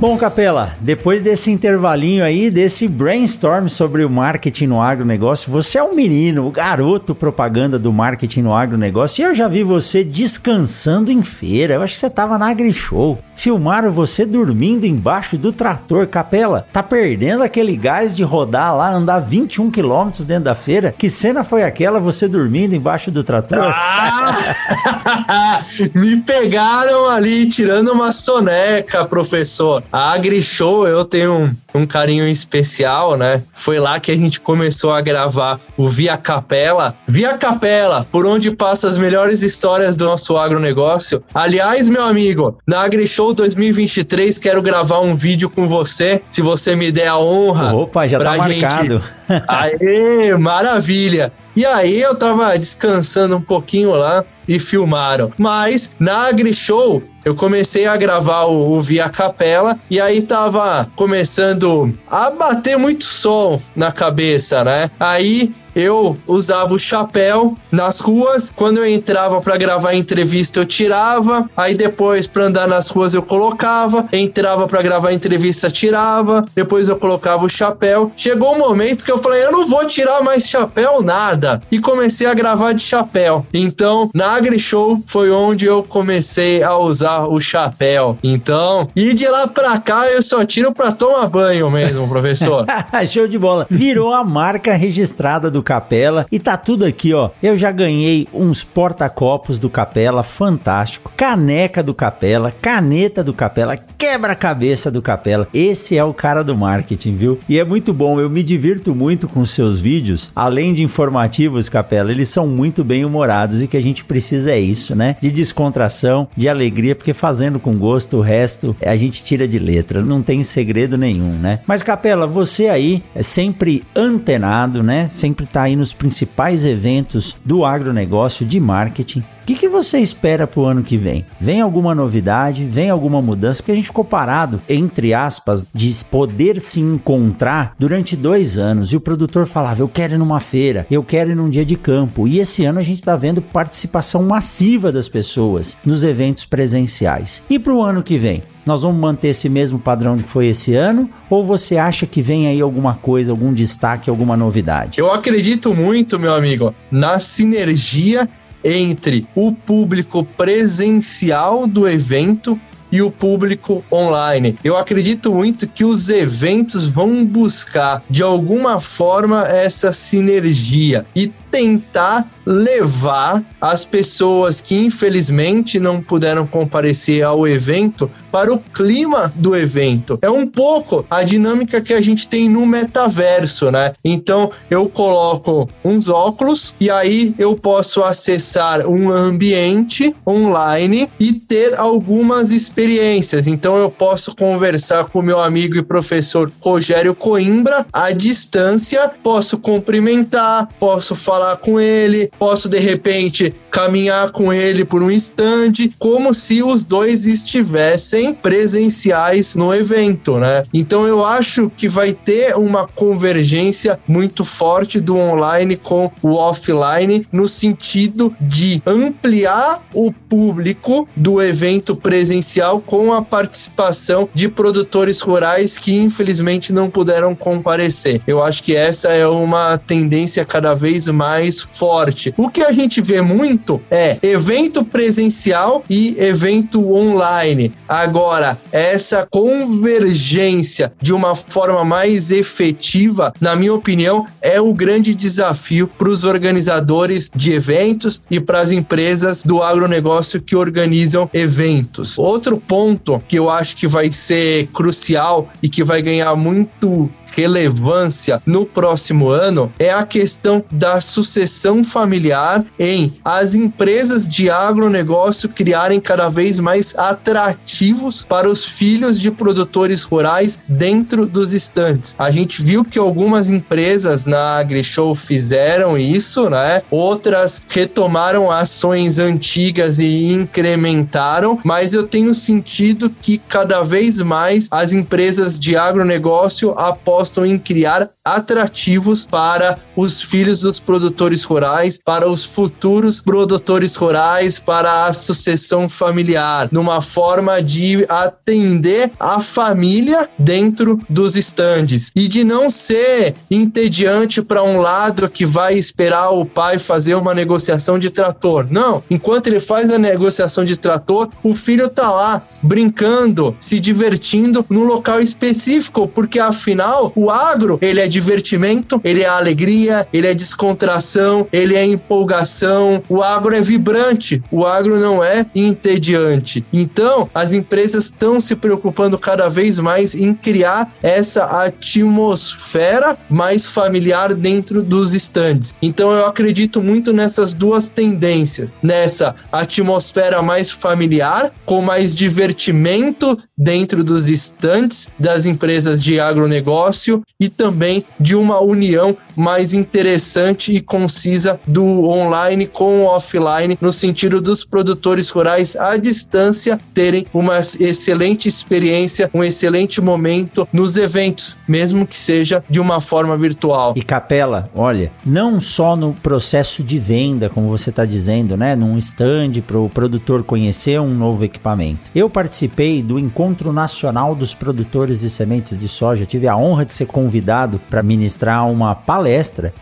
Bom, 0.00 0.16
Capela, 0.16 0.76
depois 0.80 1.20
desse 1.20 1.50
intervalinho 1.50 2.24
aí, 2.24 2.50
desse 2.50 2.88
brainstorm 2.88 3.68
sobre 3.68 4.02
o 4.02 4.08
marketing 4.08 4.68
no 4.68 4.80
agronegócio, 4.80 5.52
você 5.52 5.76
é 5.76 5.82
um 5.82 5.94
menino, 5.94 6.46
o 6.46 6.50
garoto 6.50 7.14
propaganda 7.14 7.78
do 7.78 7.92
marketing 7.92 8.40
no 8.40 8.54
agronegócio, 8.56 9.20
e 9.20 9.26
eu 9.26 9.34
já 9.34 9.46
vi 9.46 9.62
você 9.62 10.02
descansando 10.02 11.12
em 11.12 11.22
feira. 11.22 11.74
Eu 11.74 11.82
acho 11.82 11.92
que 11.92 12.00
você 12.00 12.08
tava 12.08 12.38
na 12.38 12.48
AgriShow. 12.48 13.18
Filmaram 13.34 13.92
você 13.92 14.24
dormindo 14.24 14.86
embaixo 14.86 15.36
do 15.36 15.52
trator. 15.52 16.06
Capela, 16.06 16.66
tá 16.72 16.82
perdendo 16.82 17.42
aquele 17.42 17.76
gás 17.76 18.16
de 18.16 18.22
rodar 18.22 18.74
lá, 18.74 18.90
andar 18.90 19.18
21 19.18 19.70
quilômetros 19.70 20.24
dentro 20.24 20.44
da 20.44 20.54
feira? 20.54 20.94
Que 20.96 21.10
cena 21.10 21.44
foi 21.44 21.62
aquela, 21.62 22.00
você 22.00 22.26
dormindo 22.26 22.74
embaixo 22.74 23.10
do 23.10 23.22
trator? 23.22 23.58
Ah! 23.66 25.60
Me 25.94 26.16
pegaram 26.22 27.06
ali 27.06 27.50
tirando 27.50 27.92
uma 27.92 28.12
soneca, 28.12 29.04
professor. 29.04 29.82
A 29.92 30.12
AgriShow 30.12 30.86
eu 30.86 31.04
tenho 31.04 31.32
um, 31.32 31.80
um 31.80 31.86
carinho 31.86 32.26
especial, 32.26 33.16
né? 33.16 33.42
Foi 33.52 33.78
lá 33.78 33.98
que 33.98 34.10
a 34.10 34.14
gente 34.14 34.40
começou 34.40 34.92
a 34.92 35.00
gravar 35.00 35.60
o 35.76 35.88
Via 35.88 36.16
Capela. 36.16 36.94
Via 37.06 37.36
Capela, 37.36 38.06
por 38.10 38.26
onde 38.26 38.50
passa 38.50 38.88
as 38.88 38.98
melhores 38.98 39.42
histórias 39.42 39.96
do 39.96 40.04
nosso 40.04 40.36
agronegócio. 40.36 41.22
Aliás, 41.34 41.88
meu 41.88 42.04
amigo, 42.04 42.58
na 42.66 42.82
AgriShow 42.82 43.34
2023 43.34 44.38
quero 44.38 44.62
gravar 44.62 45.00
um 45.00 45.14
vídeo 45.14 45.50
com 45.50 45.66
você, 45.66 46.22
se 46.30 46.40
você 46.40 46.76
me 46.76 46.92
der 46.92 47.08
a 47.08 47.18
honra. 47.18 47.74
Opa, 47.74 48.06
já 48.06 48.18
tá 48.20 48.48
gente... 48.48 48.60
marcado. 48.60 49.02
Aê, 49.48 50.36
maravilha! 50.36 51.32
E 51.54 51.66
aí 51.66 52.00
eu 52.00 52.14
tava 52.14 52.56
descansando 52.56 53.36
um 53.36 53.42
pouquinho 53.42 53.90
lá 53.90 54.24
e 54.46 54.58
filmaram. 54.58 55.32
Mas 55.36 55.90
na 55.98 56.28
AgriShow 56.28 57.02
eu 57.24 57.34
comecei 57.34 57.86
a 57.86 57.96
gravar 57.96 58.44
o, 58.44 58.72
o, 58.72 58.80
Via 58.80 59.08
Capela 59.08 59.78
e 59.90 60.00
aí 60.00 60.22
tava 60.22 60.90
começando 60.96 61.92
a 62.08 62.30
bater 62.30 62.78
muito 62.78 63.04
som 63.04 63.60
na 63.76 63.92
cabeça, 63.92 64.64
né? 64.64 64.90
Aí 64.98 65.54
eu 65.74 66.16
usava 66.26 66.74
o 66.74 66.78
chapéu 66.78 67.56
nas 67.70 68.00
ruas. 68.00 68.52
Quando 68.54 68.78
eu 68.78 68.86
entrava 68.86 69.40
para 69.40 69.56
gravar 69.56 69.94
entrevista, 69.94 70.60
eu 70.60 70.66
tirava. 70.66 71.48
Aí 71.56 71.74
depois, 71.74 72.26
para 72.26 72.44
andar 72.44 72.68
nas 72.68 72.88
ruas, 72.88 73.14
eu 73.14 73.22
colocava. 73.22 74.06
Entrava 74.12 74.66
para 74.66 74.82
gravar 74.82 75.12
entrevista, 75.12 75.70
tirava. 75.70 76.44
Depois 76.54 76.88
eu 76.88 76.96
colocava 76.96 77.44
o 77.44 77.48
chapéu. 77.48 78.12
Chegou 78.16 78.54
um 78.54 78.58
momento 78.58 79.04
que 79.04 79.12
eu 79.12 79.18
falei: 79.18 79.44
eu 79.44 79.52
não 79.52 79.68
vou 79.68 79.86
tirar 79.86 80.22
mais 80.22 80.48
chapéu, 80.48 81.02
nada. 81.02 81.62
E 81.70 81.78
comecei 81.78 82.26
a 82.26 82.34
gravar 82.34 82.72
de 82.72 82.82
chapéu. 82.82 83.46
Então, 83.52 84.10
na 84.14 84.32
AgriShow 84.32 85.02
foi 85.06 85.30
onde 85.30 85.66
eu 85.66 85.82
comecei 85.82 86.62
a 86.62 86.76
usar 86.76 87.09
o 87.18 87.40
chapéu. 87.40 88.16
Então, 88.22 88.88
e 88.94 89.12
de 89.14 89.26
lá 89.28 89.46
pra 89.46 89.78
cá 89.78 90.06
eu 90.10 90.22
só 90.22 90.44
tiro 90.44 90.72
pra 90.72 90.92
tomar 90.92 91.26
banho 91.28 91.70
mesmo, 91.70 92.08
professor. 92.08 92.66
Show 93.08 93.26
de 93.26 93.38
bola. 93.38 93.66
Virou 93.68 94.12
a 94.14 94.24
marca 94.24 94.74
registrada 94.74 95.50
do 95.50 95.62
Capela 95.62 96.26
e 96.30 96.38
tá 96.38 96.56
tudo 96.56 96.84
aqui, 96.84 97.12
ó. 97.12 97.30
Eu 97.42 97.56
já 97.56 97.70
ganhei 97.70 98.28
uns 98.32 98.62
porta-copos 98.62 99.58
do 99.58 99.68
Capela, 99.68 100.22
fantástico. 100.22 101.12
Caneca 101.16 101.82
do 101.82 101.94
Capela, 101.94 102.52
caneta 102.52 103.22
do 103.22 103.32
Capela, 103.32 103.76
quebra-cabeça 103.76 104.90
do 104.90 105.02
Capela. 105.02 105.48
Esse 105.52 105.96
é 105.96 106.04
o 106.04 106.14
cara 106.14 106.42
do 106.42 106.56
marketing, 106.56 107.16
viu? 107.16 107.38
E 107.48 107.58
é 107.58 107.64
muito 107.64 107.92
bom, 107.92 108.20
eu 108.20 108.30
me 108.30 108.42
divirto 108.42 108.94
muito 108.94 109.28
com 109.28 109.44
seus 109.44 109.80
vídeos, 109.80 110.30
além 110.34 110.72
de 110.72 110.82
informativos, 110.82 111.68
Capela, 111.68 112.10
eles 112.10 112.28
são 112.28 112.46
muito 112.46 112.84
bem 112.84 113.04
humorados 113.04 113.62
e 113.62 113.66
que 113.66 113.76
a 113.76 113.82
gente 113.82 114.04
precisa 114.04 114.50
é 114.50 114.58
isso, 114.58 114.94
né? 114.94 115.16
De 115.20 115.30
descontração, 115.30 116.28
de 116.36 116.48
alegria, 116.48 116.94
porque 117.00 117.14
fazendo 117.14 117.58
com 117.58 117.74
gosto 117.78 118.18
o 118.18 118.20
resto 118.20 118.76
a 118.84 118.94
gente 118.94 119.24
tira 119.24 119.48
de 119.48 119.58
letra, 119.58 120.02
não 120.02 120.20
tem 120.20 120.42
segredo 120.42 120.98
nenhum, 120.98 121.32
né? 121.32 121.60
Mas 121.66 121.82
Capela, 121.82 122.26
você 122.26 122.68
aí 122.68 123.02
é 123.14 123.22
sempre 123.22 123.82
antenado, 123.96 124.82
né? 124.82 125.08
Sempre 125.08 125.46
está 125.46 125.62
aí 125.62 125.74
nos 125.74 125.94
principais 125.94 126.66
eventos 126.66 127.34
do 127.42 127.64
agronegócio 127.64 128.44
de 128.44 128.60
marketing. 128.60 129.24
O 129.42 129.46
que, 129.46 129.54
que 129.54 129.68
você 129.68 129.98
espera 129.98 130.46
para 130.46 130.60
o 130.60 130.66
ano 130.66 130.82
que 130.82 130.96
vem? 130.96 131.24
Vem 131.40 131.60
alguma 131.60 131.94
novidade? 131.94 132.64
Vem 132.64 132.90
alguma 132.90 133.20
mudança? 133.20 133.62
Porque 133.62 133.72
a 133.72 133.74
gente 133.74 133.86
ficou 133.86 134.04
parado, 134.04 134.60
entre 134.68 135.12
aspas, 135.12 135.66
de 135.74 135.90
poder 136.04 136.60
se 136.60 136.80
encontrar 136.80 137.74
durante 137.78 138.16
dois 138.16 138.58
anos. 138.58 138.92
E 138.92 138.96
o 138.96 139.00
produtor 139.00 139.46
falava: 139.46 139.82
Eu 139.82 139.88
quero 139.88 140.14
ir 140.14 140.18
numa 140.18 140.40
feira, 140.40 140.86
eu 140.90 141.02
quero 141.02 141.30
ir 141.30 141.34
num 141.34 141.50
dia 141.50 141.64
de 141.64 141.76
campo. 141.76 142.28
E 142.28 142.38
esse 142.38 142.64
ano 142.64 142.78
a 142.78 142.82
gente 142.82 142.98
está 142.98 143.16
vendo 143.16 143.42
participação 143.42 144.22
massiva 144.22 144.92
das 144.92 145.08
pessoas 145.08 145.76
nos 145.84 146.04
eventos 146.04 146.44
presenciais. 146.44 147.42
E 147.50 147.58
para 147.58 147.72
o 147.72 147.82
ano 147.82 148.02
que 148.02 148.18
vem? 148.18 148.42
Nós 148.64 148.82
vamos 148.82 149.00
manter 149.00 149.28
esse 149.28 149.48
mesmo 149.48 149.78
padrão 149.78 150.18
que 150.18 150.28
foi 150.28 150.48
esse 150.48 150.74
ano? 150.74 151.08
Ou 151.30 151.44
você 151.44 151.76
acha 151.76 152.06
que 152.06 152.20
vem 152.20 152.46
aí 152.46 152.60
alguma 152.60 152.94
coisa, 152.94 153.32
algum 153.32 153.52
destaque, 153.52 154.10
alguma 154.10 154.36
novidade? 154.36 155.00
Eu 155.00 155.10
acredito 155.10 155.74
muito, 155.74 156.20
meu 156.20 156.34
amigo, 156.34 156.74
na 156.90 157.18
sinergia 157.18 158.28
entre 158.64 159.26
o 159.34 159.52
público 159.52 160.24
presencial 160.24 161.66
do 161.66 161.88
evento 161.88 162.58
e 162.92 163.00
o 163.00 163.10
público 163.10 163.84
online. 163.90 164.58
Eu 164.64 164.76
acredito 164.76 165.32
muito 165.32 165.68
que 165.68 165.84
os 165.84 166.10
eventos 166.10 166.88
vão 166.88 167.24
buscar 167.24 168.02
de 168.10 168.22
alguma 168.22 168.80
forma 168.80 169.46
essa 169.46 169.92
sinergia 169.92 171.06
e 171.14 171.28
tentar 171.50 172.28
levar 172.50 173.44
as 173.60 173.84
pessoas 173.84 174.60
que 174.60 174.76
infelizmente 174.76 175.78
não 175.78 176.02
puderam 176.02 176.44
comparecer 176.48 177.22
ao 177.22 177.46
evento 177.46 178.10
para 178.32 178.52
o 178.52 178.58
clima 178.58 179.32
do 179.36 179.54
evento. 179.54 180.18
É 180.20 180.28
um 180.28 180.46
pouco 180.46 181.06
a 181.08 181.22
dinâmica 181.22 181.80
que 181.80 181.92
a 181.92 182.00
gente 182.00 182.28
tem 182.28 182.48
no 182.48 182.66
metaverso, 182.66 183.70
né? 183.70 183.92
Então 184.04 184.50
eu 184.68 184.88
coloco 184.88 185.68
uns 185.84 186.08
óculos 186.08 186.74
e 186.80 186.90
aí 186.90 187.34
eu 187.38 187.54
posso 187.54 188.02
acessar 188.02 188.86
um 188.88 189.10
ambiente 189.10 190.14
online 190.26 191.08
e 191.20 191.32
ter 191.32 191.78
algumas 191.78 192.50
experiências. 192.50 193.46
Então 193.46 193.76
eu 193.76 193.90
posso 193.90 194.34
conversar 194.34 195.04
com 195.04 195.22
meu 195.22 195.38
amigo 195.38 195.76
e 195.76 195.82
professor 195.82 196.50
Rogério 196.60 197.14
Coimbra 197.14 197.86
à 197.92 198.10
distância, 198.10 199.12
posso 199.22 199.58
cumprimentar, 199.58 200.68
posso 200.80 201.14
falar 201.14 201.58
com 201.58 201.78
ele, 201.78 202.30
posso 202.40 202.70
de 202.70 202.78
repente 202.78 203.54
caminhar 203.70 204.30
com 204.32 204.52
ele 204.52 204.84
por 204.84 205.02
um 205.02 205.10
instante, 205.10 205.94
como 205.98 206.34
se 206.34 206.62
os 206.62 206.82
dois 206.82 207.24
estivessem 207.24 208.34
presenciais 208.34 209.54
no 209.54 209.74
evento, 209.74 210.38
né? 210.38 210.64
Então 210.72 211.06
eu 211.06 211.24
acho 211.24 211.70
que 211.70 211.88
vai 211.88 212.12
ter 212.12 212.56
uma 212.56 212.86
convergência 212.86 213.98
muito 214.06 214.44
forte 214.44 215.00
do 215.00 215.16
online 215.16 215.76
com 215.76 216.10
o 216.22 216.34
offline 216.34 217.26
no 217.32 217.48
sentido 217.48 218.34
de 218.40 218.82
ampliar 218.86 219.82
o 219.94 220.12
público 220.12 221.08
do 221.14 221.42
evento 221.42 221.94
presencial 221.94 222.80
com 222.80 223.12
a 223.12 223.22
participação 223.22 224.28
de 224.34 224.48
produtores 224.48 225.20
rurais 225.20 225.78
que 225.78 225.96
infelizmente 225.96 226.72
não 226.72 226.90
puderam 226.90 227.34
comparecer. 227.34 228.20
Eu 228.26 228.42
acho 228.42 228.62
que 228.62 228.74
essa 228.74 229.08
é 229.08 229.26
uma 229.26 229.78
tendência 229.78 230.44
cada 230.44 230.74
vez 230.74 231.06
mais 231.08 231.60
forte. 231.60 232.34
O 232.36 232.48
que 232.48 232.62
a 232.62 232.72
gente 232.72 233.00
vê 233.00 233.20
muito 233.20 233.59
muito 233.60 233.80
é 233.90 234.18
evento 234.22 234.84
presencial 234.84 235.84
e 235.88 236.16
evento 236.18 236.92
online. 236.92 237.72
Agora, 237.86 238.58
essa 238.72 239.28
convergência 239.30 240.92
de 241.00 241.12
uma 241.12 241.34
forma 241.34 241.84
mais 241.84 242.30
efetiva, 242.30 243.32
na 243.40 243.54
minha 243.54 243.74
opinião, 243.74 244.26
é 244.40 244.60
o 244.60 244.72
grande 244.72 245.14
desafio 245.14 245.86
para 245.86 246.08
os 246.08 246.24
organizadores 246.24 247.30
de 247.34 247.52
eventos 247.52 248.22
e 248.30 248.40
para 248.40 248.60
as 248.60 248.72
empresas 248.72 249.42
do 249.42 249.62
agronegócio 249.62 250.40
que 250.40 250.56
organizam 250.56 251.28
eventos. 251.34 252.18
Outro 252.18 252.56
ponto 252.56 253.22
que 253.28 253.38
eu 253.38 253.50
acho 253.50 253.76
que 253.76 253.86
vai 253.86 254.10
ser 254.10 254.68
crucial 254.68 255.48
e 255.62 255.68
que 255.68 255.84
vai 255.84 256.00
ganhar 256.00 256.34
muito 256.36 257.10
relevância 257.40 258.42
no 258.44 258.66
próximo 258.66 259.30
ano 259.30 259.72
é 259.78 259.90
a 259.90 260.04
questão 260.04 260.62
da 260.70 261.00
sucessão 261.00 261.82
familiar 261.82 262.64
em 262.78 263.14
as 263.24 263.54
empresas 263.54 264.28
de 264.28 264.50
agronegócio 264.50 265.48
criarem 265.48 266.00
cada 266.00 266.28
vez 266.28 266.60
mais 266.60 266.94
atrativos 266.98 268.24
para 268.24 268.48
os 268.48 268.64
filhos 268.66 269.18
de 269.18 269.30
produtores 269.30 270.02
rurais 270.02 270.58
dentro 270.68 271.26
dos 271.26 271.54
estantes. 271.54 272.14
A 272.18 272.30
gente 272.30 272.62
viu 272.62 272.84
que 272.84 272.98
algumas 272.98 273.50
empresas 273.50 274.26
na 274.26 274.58
AgriShow 274.58 275.14
fizeram 275.14 275.96
isso, 275.96 276.50
né? 276.50 276.82
Outras 276.90 277.62
retomaram 277.68 278.50
ações 278.50 279.18
antigas 279.18 279.98
e 279.98 280.30
incrementaram, 280.32 281.58
mas 281.64 281.94
eu 281.94 282.06
tenho 282.06 282.34
sentido 282.34 283.08
que 283.08 283.38
cada 283.38 283.82
vez 283.82 284.20
mais 284.20 284.68
as 284.70 284.92
empresas 284.92 285.58
de 285.58 285.76
agronegócio 285.76 286.72
apostam 286.78 287.29
apostam 287.30 287.46
em 287.46 287.58
criar 287.58 288.10
atrativos 288.24 289.26
para 289.26 289.78
os 289.96 290.20
filhos 290.20 290.60
dos 290.60 290.80
produtores 290.80 291.44
rurais, 291.44 291.98
para 292.04 292.28
os 292.28 292.44
futuros 292.44 293.20
produtores 293.20 293.94
rurais, 293.96 294.58
para 294.58 295.06
a 295.06 295.12
sucessão 295.12 295.88
familiar, 295.88 296.68
numa 296.72 297.00
forma 297.00 297.62
de 297.62 298.04
atender 298.08 299.10
a 299.18 299.40
família 299.40 300.28
dentro 300.38 301.00
dos 301.08 301.36
estandes 301.36 302.10
e 302.14 302.28
de 302.28 302.44
não 302.44 302.68
ser 302.68 303.34
entediante 303.50 304.42
para 304.42 304.62
um 304.62 304.80
lado 304.80 305.28
que 305.30 305.46
vai 305.46 305.74
esperar 305.74 306.30
o 306.30 306.44
pai 306.44 306.78
fazer 306.78 307.14
uma 307.14 307.34
negociação 307.34 307.98
de 307.98 308.10
trator. 308.10 308.66
Não, 308.70 309.02
enquanto 309.10 309.46
ele 309.46 309.60
faz 309.60 309.90
a 309.90 309.98
negociação 309.98 310.64
de 310.64 310.76
trator, 310.76 311.28
o 311.42 311.54
filho 311.54 311.88
tá 311.88 312.10
lá 312.10 312.42
brincando, 312.62 313.56
se 313.60 313.80
divertindo 313.80 314.64
no 314.68 314.84
local 314.84 315.20
específico, 315.20 316.06
porque 316.08 316.38
afinal 316.38 317.09
O 317.14 317.30
agro, 317.30 317.78
ele 317.80 318.00
é 318.00 318.08
divertimento, 318.08 319.00
ele 319.04 319.22
é 319.22 319.28
alegria, 319.28 320.06
ele 320.12 320.26
é 320.26 320.34
descontração, 320.34 321.46
ele 321.52 321.74
é 321.74 321.84
empolgação. 321.84 323.02
O 323.08 323.22
agro 323.22 323.54
é 323.54 323.60
vibrante, 323.60 324.42
o 324.50 324.66
agro 324.66 324.98
não 324.98 325.22
é 325.22 325.46
entediante. 325.54 326.64
Então, 326.72 327.28
as 327.34 327.52
empresas 327.52 328.04
estão 328.04 328.40
se 328.40 328.56
preocupando 328.56 329.18
cada 329.18 329.48
vez 329.48 329.78
mais 329.78 330.14
em 330.14 330.34
criar 330.34 330.92
essa 331.02 331.44
atmosfera 331.44 333.16
mais 333.28 333.66
familiar 333.66 334.34
dentro 334.34 334.82
dos 334.82 335.14
estandes. 335.14 335.74
Então, 335.80 336.12
eu 336.12 336.26
acredito 336.26 336.82
muito 336.82 337.12
nessas 337.12 337.54
duas 337.54 337.88
tendências, 337.88 338.74
nessa 338.82 339.34
atmosfera 339.50 340.42
mais 340.42 340.70
familiar, 340.70 341.52
com 341.64 341.80
mais 341.80 342.14
divertimento 342.14 343.38
dentro 343.56 344.02
dos 344.02 344.28
estandes 344.28 345.08
das 345.18 345.46
empresas 345.46 346.02
de 346.02 346.18
agronegócio 346.18 346.99
e 347.38 347.48
também 347.48 348.04
de 348.18 348.34
uma 348.36 348.60
união 348.60 349.16
mais 349.40 349.72
interessante 349.72 350.72
e 350.72 350.80
concisa 350.80 351.58
do 351.66 352.04
online 352.04 352.66
com 352.66 353.00
o 353.00 353.06
offline, 353.06 353.78
no 353.80 353.92
sentido 353.92 354.40
dos 354.40 354.64
produtores 354.64 355.30
rurais 355.30 355.74
à 355.74 355.96
distância 355.96 356.78
terem 356.92 357.26
uma 357.32 357.58
excelente 357.58 358.48
experiência, 358.48 359.30
um 359.32 359.42
excelente 359.42 360.00
momento 360.00 360.68
nos 360.72 360.98
eventos, 360.98 361.56
mesmo 361.66 362.06
que 362.06 362.18
seja 362.18 362.62
de 362.68 362.78
uma 362.78 363.00
forma 363.00 363.36
virtual. 363.36 363.94
E 363.96 364.02
Capela, 364.02 364.70
olha, 364.74 365.10
não 365.24 365.58
só 365.58 365.96
no 365.96 366.12
processo 366.12 366.84
de 366.84 366.98
venda, 366.98 367.48
como 367.48 367.68
você 367.68 367.88
está 367.88 368.04
dizendo, 368.04 368.56
né, 368.58 368.76
num 368.76 368.98
stand 368.98 369.52
para 369.66 369.78
o 369.78 369.88
produtor 369.88 370.42
conhecer 370.42 371.00
um 371.00 371.14
novo 371.14 371.44
equipamento. 371.44 372.00
Eu 372.14 372.28
participei 372.28 373.02
do 373.02 373.18
Encontro 373.18 373.72
Nacional 373.72 374.34
dos 374.34 374.54
Produtores 374.54 375.20
de 375.20 375.30
Sementes 375.30 375.78
de 375.78 375.88
Soja, 375.88 376.26
tive 376.26 376.46
a 376.46 376.56
honra 376.56 376.84
de 376.84 376.92
ser 376.92 377.06
convidado 377.06 377.80
para 377.88 378.02
ministrar 378.02 378.68
uma 378.70 378.94
palestra 378.94 379.29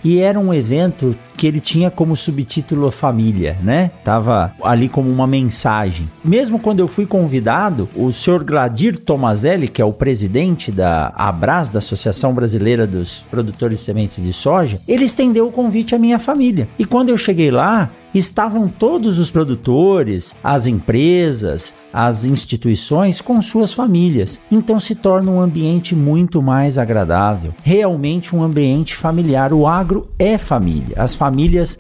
e 0.04 0.20
era 0.20 0.38
um 0.38 0.52
evento 0.52 1.16
que 1.38 1.46
ele 1.46 1.60
tinha 1.60 1.88
como 1.88 2.16
subtítulo 2.16 2.90
família, 2.90 3.56
né? 3.62 3.92
Tava 4.02 4.52
ali 4.60 4.88
como 4.88 5.08
uma 5.08 5.26
mensagem. 5.26 6.10
Mesmo 6.24 6.58
quando 6.58 6.80
eu 6.80 6.88
fui 6.88 7.06
convidado, 7.06 7.88
o 7.94 8.10
senhor 8.12 8.42
Gladir 8.42 8.96
Tomazelli, 8.96 9.68
que 9.68 9.80
é 9.80 9.84
o 9.84 9.92
presidente 9.92 10.72
da 10.72 11.12
Abras, 11.16 11.70
da 11.70 11.78
Associação 11.78 12.34
Brasileira 12.34 12.88
dos 12.88 13.24
Produtores 13.30 13.78
de 13.78 13.84
Sementes 13.84 14.22
de 14.22 14.32
Soja, 14.32 14.80
ele 14.88 15.04
estendeu 15.04 15.46
o 15.46 15.52
convite 15.52 15.94
à 15.94 15.98
minha 15.98 16.18
família. 16.18 16.68
E 16.76 16.84
quando 16.84 17.10
eu 17.10 17.16
cheguei 17.16 17.52
lá, 17.52 17.88
estavam 18.14 18.68
todos 18.68 19.18
os 19.18 19.30
produtores, 19.30 20.36
as 20.42 20.66
empresas, 20.66 21.74
as 21.92 22.24
instituições 22.24 23.20
com 23.20 23.40
suas 23.40 23.72
famílias. 23.72 24.40
Então 24.50 24.78
se 24.78 24.94
torna 24.94 25.30
um 25.30 25.40
ambiente 25.40 25.94
muito 25.94 26.42
mais 26.42 26.78
agradável, 26.78 27.54
realmente 27.62 28.34
um 28.34 28.42
ambiente 28.42 28.94
familiar. 28.94 29.52
O 29.52 29.66
agro 29.66 30.08
é 30.18 30.38
família. 30.38 30.96
As 30.96 31.14
famílias 31.14 31.27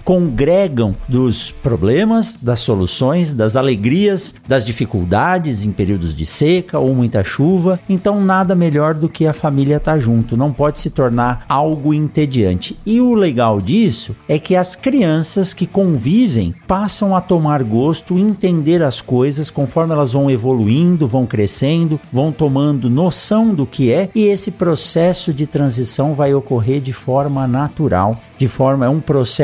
congregam 0.04 0.94
dos 1.08 1.50
problemas, 1.50 2.36
das 2.40 2.60
soluções, 2.60 3.32
das 3.32 3.56
alegrias, 3.56 4.34
das 4.46 4.64
dificuldades 4.64 5.64
em 5.64 5.72
períodos 5.72 6.14
de 6.14 6.26
seca 6.26 6.78
ou 6.78 6.94
muita 6.94 7.24
chuva. 7.24 7.80
Então 7.88 8.20
nada 8.20 8.54
melhor 8.54 8.94
do 8.94 9.08
que 9.08 9.26
a 9.26 9.32
família 9.32 9.76
estar 9.76 9.92
tá 9.92 9.98
junto. 9.98 10.36
Não 10.36 10.52
pode 10.52 10.78
se 10.78 10.90
tornar 10.90 11.44
algo 11.48 11.94
entediante. 11.94 12.78
E 12.84 13.00
o 13.00 13.14
legal 13.14 13.60
disso 13.60 14.14
é 14.28 14.38
que 14.38 14.56
as 14.56 14.74
crianças 14.76 15.52
que 15.52 15.66
convivem 15.66 16.54
passam 16.66 17.16
a 17.16 17.20
tomar 17.20 17.62
gosto, 17.62 18.18
entender 18.18 18.82
as 18.82 19.00
coisas 19.00 19.50
conforme 19.50 19.92
elas 19.92 20.12
vão 20.12 20.30
evoluindo, 20.30 21.06
vão 21.06 21.26
crescendo, 21.26 22.00
vão 22.12 22.32
tomando 22.32 22.90
noção 22.90 23.54
do 23.54 23.66
que 23.66 23.92
é 23.92 24.10
e 24.14 24.24
esse 24.24 24.52
processo 24.52 25.32
de 25.32 25.46
transição 25.46 26.14
vai 26.14 26.34
ocorrer 26.34 26.80
de 26.80 26.92
forma 26.92 27.46
natural, 27.46 28.20
de 28.36 28.48
forma 28.48 28.86
é 28.86 28.88
um 28.88 29.00
processo 29.00 29.37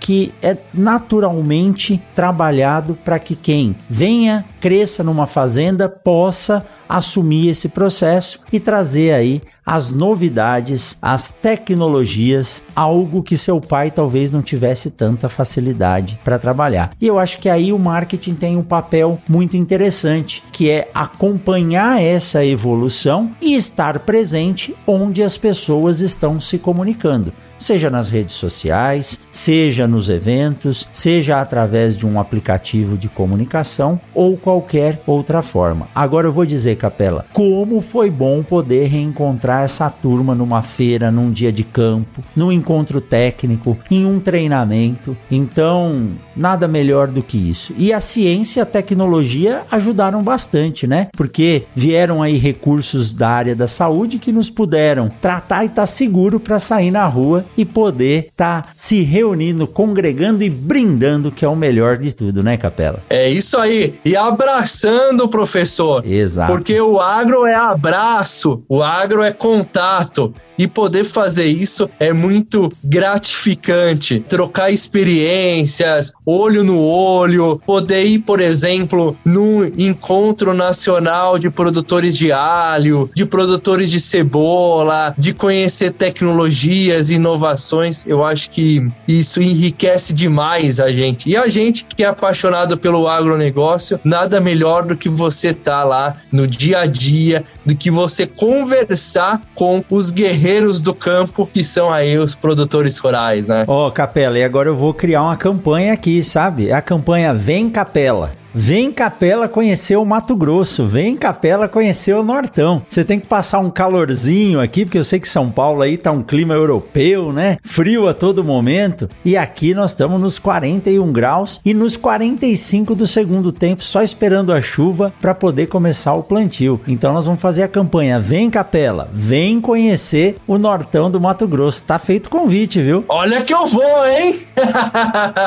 que 0.00 0.32
é 0.42 0.56
naturalmente 0.72 2.02
trabalhado 2.14 2.96
para 3.04 3.18
que 3.18 3.34
quem 3.34 3.76
venha, 3.88 4.44
cresça 4.60 5.02
numa 5.02 5.26
fazenda 5.26 5.88
possa 5.88 6.66
assumir 6.96 7.48
esse 7.48 7.68
processo 7.68 8.40
e 8.52 8.60
trazer 8.60 9.14
aí 9.14 9.40
as 9.64 9.90
novidades, 9.90 10.98
as 11.00 11.30
tecnologias, 11.30 12.64
algo 12.74 13.22
que 13.22 13.38
seu 13.38 13.60
pai 13.60 13.90
talvez 13.90 14.30
não 14.30 14.42
tivesse 14.42 14.90
tanta 14.90 15.28
facilidade 15.28 16.18
para 16.24 16.38
trabalhar. 16.38 16.90
E 17.00 17.06
eu 17.06 17.18
acho 17.18 17.38
que 17.38 17.48
aí 17.48 17.72
o 17.72 17.78
marketing 17.78 18.34
tem 18.34 18.56
um 18.56 18.62
papel 18.62 19.20
muito 19.28 19.56
interessante, 19.56 20.42
que 20.52 20.68
é 20.68 20.90
acompanhar 20.92 22.02
essa 22.02 22.44
evolução 22.44 23.30
e 23.40 23.54
estar 23.54 24.00
presente 24.00 24.74
onde 24.86 25.22
as 25.22 25.36
pessoas 25.36 26.00
estão 26.00 26.40
se 26.40 26.58
comunicando 26.58 27.32
seja 27.62 27.88
nas 27.88 28.10
redes 28.10 28.34
sociais, 28.34 29.20
seja 29.30 29.86
nos 29.86 30.10
eventos, 30.10 30.88
seja 30.92 31.40
através 31.40 31.96
de 31.96 32.06
um 32.06 32.18
aplicativo 32.18 32.98
de 32.98 33.08
comunicação 33.08 34.00
ou 34.12 34.36
qualquer 34.36 35.00
outra 35.06 35.40
forma. 35.42 35.88
Agora 35.94 36.26
eu 36.26 36.32
vou 36.32 36.44
dizer, 36.44 36.76
Capela, 36.82 37.26
como 37.32 37.80
foi 37.80 38.10
bom 38.10 38.42
poder 38.42 38.88
reencontrar 38.88 39.62
essa 39.62 39.88
turma 39.88 40.34
numa 40.34 40.62
feira, 40.62 41.12
num 41.12 41.30
dia 41.30 41.52
de 41.52 41.62
campo, 41.62 42.20
num 42.34 42.50
encontro 42.50 43.00
técnico, 43.00 43.78
em 43.88 44.04
um 44.04 44.18
treinamento. 44.18 45.16
Então, 45.30 46.08
nada 46.34 46.66
melhor 46.66 47.06
do 47.06 47.22
que 47.22 47.38
isso. 47.38 47.72
E 47.78 47.92
a 47.92 48.00
ciência 48.00 48.58
e 48.58 48.62
a 48.62 48.66
tecnologia 48.66 49.62
ajudaram 49.70 50.24
bastante, 50.24 50.84
né? 50.88 51.06
Porque 51.16 51.66
vieram 51.72 52.20
aí 52.20 52.36
recursos 52.36 53.12
da 53.12 53.28
área 53.28 53.54
da 53.54 53.68
saúde 53.68 54.18
que 54.18 54.32
nos 54.32 54.50
puderam 54.50 55.08
tratar 55.20 55.62
e 55.62 55.66
estar 55.66 55.82
tá 55.82 55.86
seguro 55.86 56.40
para 56.40 56.58
sair 56.58 56.90
na 56.90 57.06
rua 57.06 57.44
e 57.56 57.64
poder 57.64 58.26
estar 58.30 58.62
tá 58.62 58.68
se 58.74 59.02
reunindo, 59.02 59.68
congregando 59.68 60.42
e 60.42 60.50
brindando, 60.50 61.30
que 61.30 61.44
é 61.44 61.48
o 61.48 61.54
melhor 61.54 61.96
de 61.96 62.12
tudo, 62.12 62.42
né, 62.42 62.56
Capela? 62.56 63.04
É 63.08 63.30
isso 63.30 63.56
aí. 63.56 64.00
E 64.04 64.16
abraçando 64.16 65.22
o 65.22 65.28
professor. 65.28 66.04
Exato. 66.04 66.50
Porque 66.62 66.80
o 66.80 67.00
agro 67.00 67.44
é 67.44 67.56
abraço, 67.56 68.62
o 68.68 68.84
agro 68.84 69.20
é 69.20 69.32
contato. 69.32 70.32
E 70.58 70.68
poder 70.68 71.02
fazer 71.02 71.46
isso 71.46 71.88
é 71.98 72.12
muito 72.12 72.70
gratificante. 72.84 74.24
Trocar 74.28 74.70
experiências, 74.70 76.12
olho 76.24 76.62
no 76.62 76.78
olho, 76.78 77.60
poder 77.66 78.04
ir, 78.04 78.20
por 78.20 78.38
exemplo, 78.38 79.16
num 79.24 79.64
encontro 79.64 80.52
nacional 80.54 81.38
de 81.38 81.50
produtores 81.50 82.16
de 82.16 82.30
alho, 82.30 83.10
de 83.14 83.24
produtores 83.24 83.90
de 83.90 84.00
cebola, 84.00 85.14
de 85.18 85.32
conhecer 85.32 85.90
tecnologias, 85.92 87.10
inovações. 87.10 88.04
Eu 88.06 88.22
acho 88.22 88.50
que 88.50 88.86
isso 89.08 89.42
enriquece 89.42 90.12
demais 90.12 90.78
a 90.78 90.92
gente. 90.92 91.28
E 91.28 91.36
a 91.36 91.48
gente 91.48 91.86
que 91.86 92.04
é 92.04 92.06
apaixonado 92.06 92.76
pelo 92.76 93.08
agronegócio, 93.08 93.98
nada 94.04 94.40
melhor 94.40 94.84
do 94.84 94.96
que 94.96 95.08
você 95.08 95.48
estar 95.48 95.80
tá 95.80 95.84
lá 95.84 96.16
no 96.30 96.46
dia 96.56 96.80
a 96.80 96.86
dia, 96.86 97.44
do 97.64 97.74
que 97.74 97.90
você 97.90 98.26
conversar 98.26 99.42
com 99.54 99.82
os 99.90 100.12
guerreiros 100.12 100.80
do 100.80 100.94
campo, 100.94 101.48
que 101.52 101.64
são 101.64 101.90
aí 101.90 102.18
os 102.18 102.34
produtores 102.34 102.98
rurais, 102.98 103.48
né? 103.48 103.64
Ó, 103.66 103.88
oh, 103.88 103.90
Capela, 103.90 104.38
e 104.38 104.44
agora 104.44 104.68
eu 104.68 104.76
vou 104.76 104.94
criar 104.94 105.22
uma 105.22 105.36
campanha 105.36 105.92
aqui, 105.92 106.22
sabe? 106.22 106.72
A 106.72 106.80
campanha 106.80 107.34
Vem 107.34 107.70
Capela. 107.70 108.41
Vem 108.54 108.92
Capela 108.92 109.48
conhecer 109.48 109.96
o 109.96 110.04
Mato 110.04 110.36
Grosso, 110.36 110.84
vem 110.86 111.16
Capela 111.16 111.66
conhecer 111.66 112.14
o 112.14 112.22
Nortão. 112.22 112.82
Você 112.86 113.02
tem 113.02 113.18
que 113.18 113.26
passar 113.26 113.60
um 113.60 113.70
calorzinho 113.70 114.60
aqui, 114.60 114.84
porque 114.84 114.98
eu 114.98 115.04
sei 115.04 115.18
que 115.18 115.28
São 115.28 115.50
Paulo 115.50 115.80
aí 115.80 115.96
tá 115.96 116.10
um 116.10 116.22
clima 116.22 116.52
europeu, 116.52 117.32
né? 117.32 117.56
Frio 117.62 118.06
a 118.06 118.12
todo 118.12 118.44
momento. 118.44 119.08
E 119.24 119.38
aqui 119.38 119.72
nós 119.72 119.92
estamos 119.92 120.20
nos 120.20 120.38
41 120.38 121.10
graus 121.12 121.60
e 121.64 121.72
nos 121.72 121.96
45 121.96 122.94
do 122.94 123.06
segundo 123.06 123.52
tempo, 123.52 123.82
só 123.82 124.02
esperando 124.02 124.52
a 124.52 124.60
chuva 124.60 125.14
para 125.18 125.34
poder 125.34 125.68
começar 125.68 126.12
o 126.12 126.22
plantio. 126.22 126.78
Então 126.86 127.14
nós 127.14 127.24
vamos 127.24 127.40
fazer 127.40 127.62
a 127.62 127.68
campanha 127.68 128.20
Vem 128.20 128.50
Capela, 128.50 129.08
vem 129.14 129.62
conhecer 129.62 130.36
o 130.46 130.58
Nortão 130.58 131.10
do 131.10 131.18
Mato 131.18 131.48
Grosso. 131.48 131.84
Tá 131.84 131.98
feito 131.98 132.28
convite, 132.28 132.82
viu? 132.82 133.02
Olha 133.08 133.40
que 133.42 133.54
eu 133.54 133.66
vou, 133.66 134.06
hein? 134.06 134.38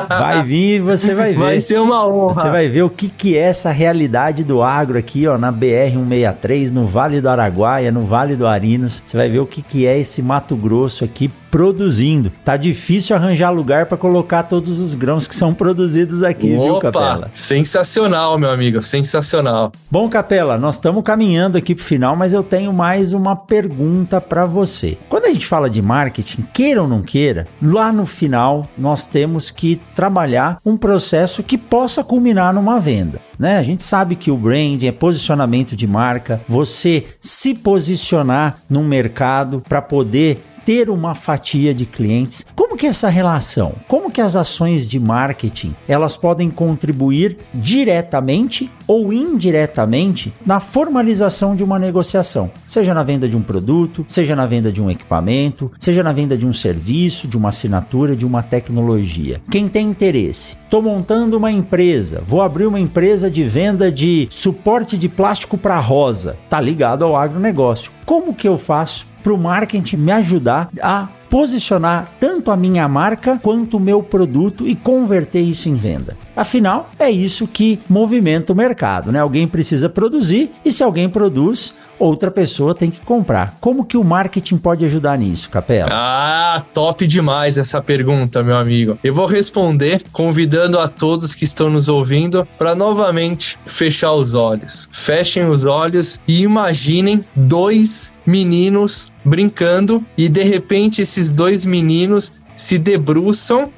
vai 0.10 0.42
vir 0.42 0.78
e 0.78 0.80
você 0.80 1.14
vai 1.14 1.34
ver. 1.34 1.40
Vai 1.40 1.62
ser 1.62 1.80
uma 1.80 2.08
honra. 2.08 2.34
Você 2.34 2.50
vai 2.50 2.68
ver 2.68 2.82
o 2.82 2.95
que, 2.96 3.10
que 3.10 3.38
é 3.38 3.42
essa 3.42 3.72
realidade 3.72 4.44
do 4.44 4.64
agro 4.64 4.98
aqui, 4.98 5.28
ó, 5.28 5.38
na 5.38 5.52
BR-163, 5.52 6.72
no 6.72 6.88
Vale 6.88 7.22
do 7.22 7.30
Araguaia, 7.30 7.92
no 7.92 8.06
Vale 8.06 8.36
do 8.36 8.48
Arinos. 8.48 9.04
Você 9.06 9.18
vai 9.18 9.30
ver 9.30 9.40
o 9.40 9.46
que, 9.46 9.62
que 9.62 9.86
é 9.86 10.00
esse 10.00 10.22
Mato 10.22 10.56
Grosso 10.56 11.04
aqui 11.04 11.30
produzindo. 11.56 12.30
Tá 12.44 12.58
difícil 12.58 13.16
arranjar 13.16 13.50
lugar 13.50 13.86
para 13.86 13.98
colocar 13.98 14.44
todos 14.44 14.78
os 14.78 14.94
grãos 14.94 15.26
que 15.26 15.34
são 15.34 15.54
produzidos 15.54 16.22
aqui, 16.22 16.54
Opa, 16.54 16.64
viu, 16.66 16.80
Capela? 16.80 17.32
Sensacional, 17.34 18.38
meu 18.38 18.50
amigo, 18.50 18.82
sensacional. 18.82 19.72
Bom, 19.90 20.10
Capela, 20.10 20.58
nós 20.58 20.76
estamos 20.76 21.02
caminhando 21.02 21.58
aqui 21.58 21.74
pro 21.74 21.82
final, 21.82 22.14
mas 22.14 22.34
eu 22.34 22.44
tenho 22.44 22.74
mais 22.74 23.14
uma 23.14 23.38
pergunta 23.38 24.20
para 24.20 24.46
você. 24.46 24.98
Quando 25.08 25.28
a 25.28 25.30
gente 25.30 25.48
fala 25.48 25.70
de 25.70 25.82
marketing, 25.82 26.46
queira 26.54 26.82
ou 26.82 26.90
não 26.90 27.02
queira, 27.02 27.48
lá 27.64 27.90
no 27.94 28.06
final 28.06 28.68
nós 28.78 29.06
temos 29.06 29.50
que 29.50 29.80
trabalhar 29.96 30.60
um 30.66 30.76
processo 30.76 31.42
que 31.42 31.58
possa 31.58 32.04
culminar 32.04 32.54
numa 32.54 32.82
venda. 32.82 33.22
Né? 33.40 33.58
A 33.58 33.64
gente 33.64 33.82
sabe 33.82 34.18
que 34.18 34.30
o 34.30 34.36
branding 34.36 34.88
é 34.88 34.92
posicionamento 34.92 35.74
de 35.74 35.88
marca, 35.88 36.42
você 36.50 37.06
se 37.22 37.54
posicionar 37.54 38.58
num 38.70 38.84
mercado 38.84 39.64
para 39.66 39.82
poder 39.82 40.42
ter 40.66 40.90
uma 40.90 41.14
fatia 41.14 41.74
de 41.74 41.86
clientes. 41.86 42.46
Como 42.56 42.76
que 42.76 42.88
é 42.88 42.90
essa 42.90 43.08
relação? 43.08 43.76
Como 43.88 44.10
que 44.10 44.20
as 44.20 44.36
ações 44.36 44.88
de 44.88 45.00
marketing, 45.00 45.76
elas 45.88 46.18
podem 46.18 46.50
contribuir 46.50 47.38
diretamente 47.54 48.70
ou 48.88 49.14
indiretamente 49.14 50.34
na 50.46 50.60
formalização 50.60 51.56
de 51.56 51.64
uma 51.64 51.80
negociação, 51.80 52.52
seja 52.68 52.94
na 52.94 53.04
venda 53.04 53.30
de 53.30 53.38
um 53.38 53.42
produto, 53.42 54.04
seja 54.08 54.36
na 54.36 54.46
venda 54.46 54.72
de 54.72 54.82
um 54.82 54.90
equipamento, 54.90 55.72
seja 55.80 56.04
na 56.04 56.12
venda 56.12 56.38
de 56.38 56.48
um 56.48 56.54
serviço, 56.54 57.28
de 57.28 57.38
uma 57.38 57.50
assinatura, 57.50 58.16
de 58.16 58.26
uma 58.26 58.42
tecnologia. 58.42 59.42
Quem 59.50 59.68
tem 59.68 59.90
interesse? 59.90 60.58
Estou 60.66 60.82
montando 60.82 61.38
uma 61.38 61.52
empresa, 61.52 62.24
vou 62.26 62.42
abrir 62.42 62.66
uma 62.66 62.80
empresa 62.80 63.30
de 63.30 63.44
venda 63.44 63.92
de 63.92 64.28
suporte 64.32 64.98
de 64.98 65.08
plástico 65.08 65.58
para 65.58 65.80
rosa. 65.80 66.36
Tá 66.50 66.60
ligado 66.60 67.06
ao 67.06 67.16
agronegócio. 67.16 67.92
Como 68.06 68.34
que 68.34 68.48
eu 68.48 68.58
faço 68.58 69.08
para 69.26 69.34
o 69.34 69.40
marketing 69.40 69.98
me 69.98 70.12
ajudar 70.12 70.70
a 70.80 71.08
posicionar 71.32 72.08
tanto 72.20 72.52
a 72.52 72.56
minha 72.56 72.88
marca 72.88 73.40
quanto 73.42 73.78
o 73.78 73.80
meu 73.80 74.04
produto 74.04 74.68
e 74.68 74.76
converter 74.76 75.42
isso 75.42 75.68
em 75.68 75.74
venda. 75.74 76.16
Afinal, 76.36 76.92
é 77.00 77.10
isso 77.10 77.48
que 77.48 77.80
movimenta 77.90 78.54
o 78.54 78.56
mercado, 78.56 79.12
né? 79.12 79.20
Alguém 79.20 79.48
precisa 79.48 79.90
produzir 79.90 80.52
e 80.64 80.72
se 80.72 80.84
alguém 80.84 81.10
produz, 81.10 81.74
outra 81.98 82.30
pessoa 82.30 82.76
tem 82.76 82.92
que 82.92 83.00
comprar. 83.04 83.58
Como 83.60 83.84
que 83.84 83.98
o 83.98 84.04
marketing 84.04 84.58
pode 84.58 84.86
ajudar 84.86 85.18
nisso, 85.18 85.50
Capela? 85.50 85.90
Ah, 85.92 86.64
top 86.72 87.08
demais 87.08 87.58
essa 87.58 87.82
pergunta, 87.82 88.44
meu 88.44 88.56
amigo. 88.56 89.00
Eu 89.04 89.16
vou 89.16 89.26
responder 89.26 90.04
convidando 90.12 90.78
a 90.80 90.88
todos 90.88 91.34
que 91.34 91.46
estão 91.46 91.70
nos 91.72 91.90
ouvindo 91.90 92.48
para 92.60 92.76
novamente 92.76 93.58
fechar 93.66 94.14
os 94.14 94.36
olhos. 94.36 94.88
Fechem 94.92 95.48
os 95.48 95.66
olhos 95.66 96.20
e 96.28 96.44
imaginem 96.44 97.26
dois 97.36 98.14
meninos 98.26 99.12
brincando 99.24 100.06
e 100.18 100.28
de 100.28 100.44
repente 100.44 101.02
esses 101.02 101.30
dois 101.30 101.66
meninos 101.66 102.32
se 102.56 102.78
debruçam 102.78 103.72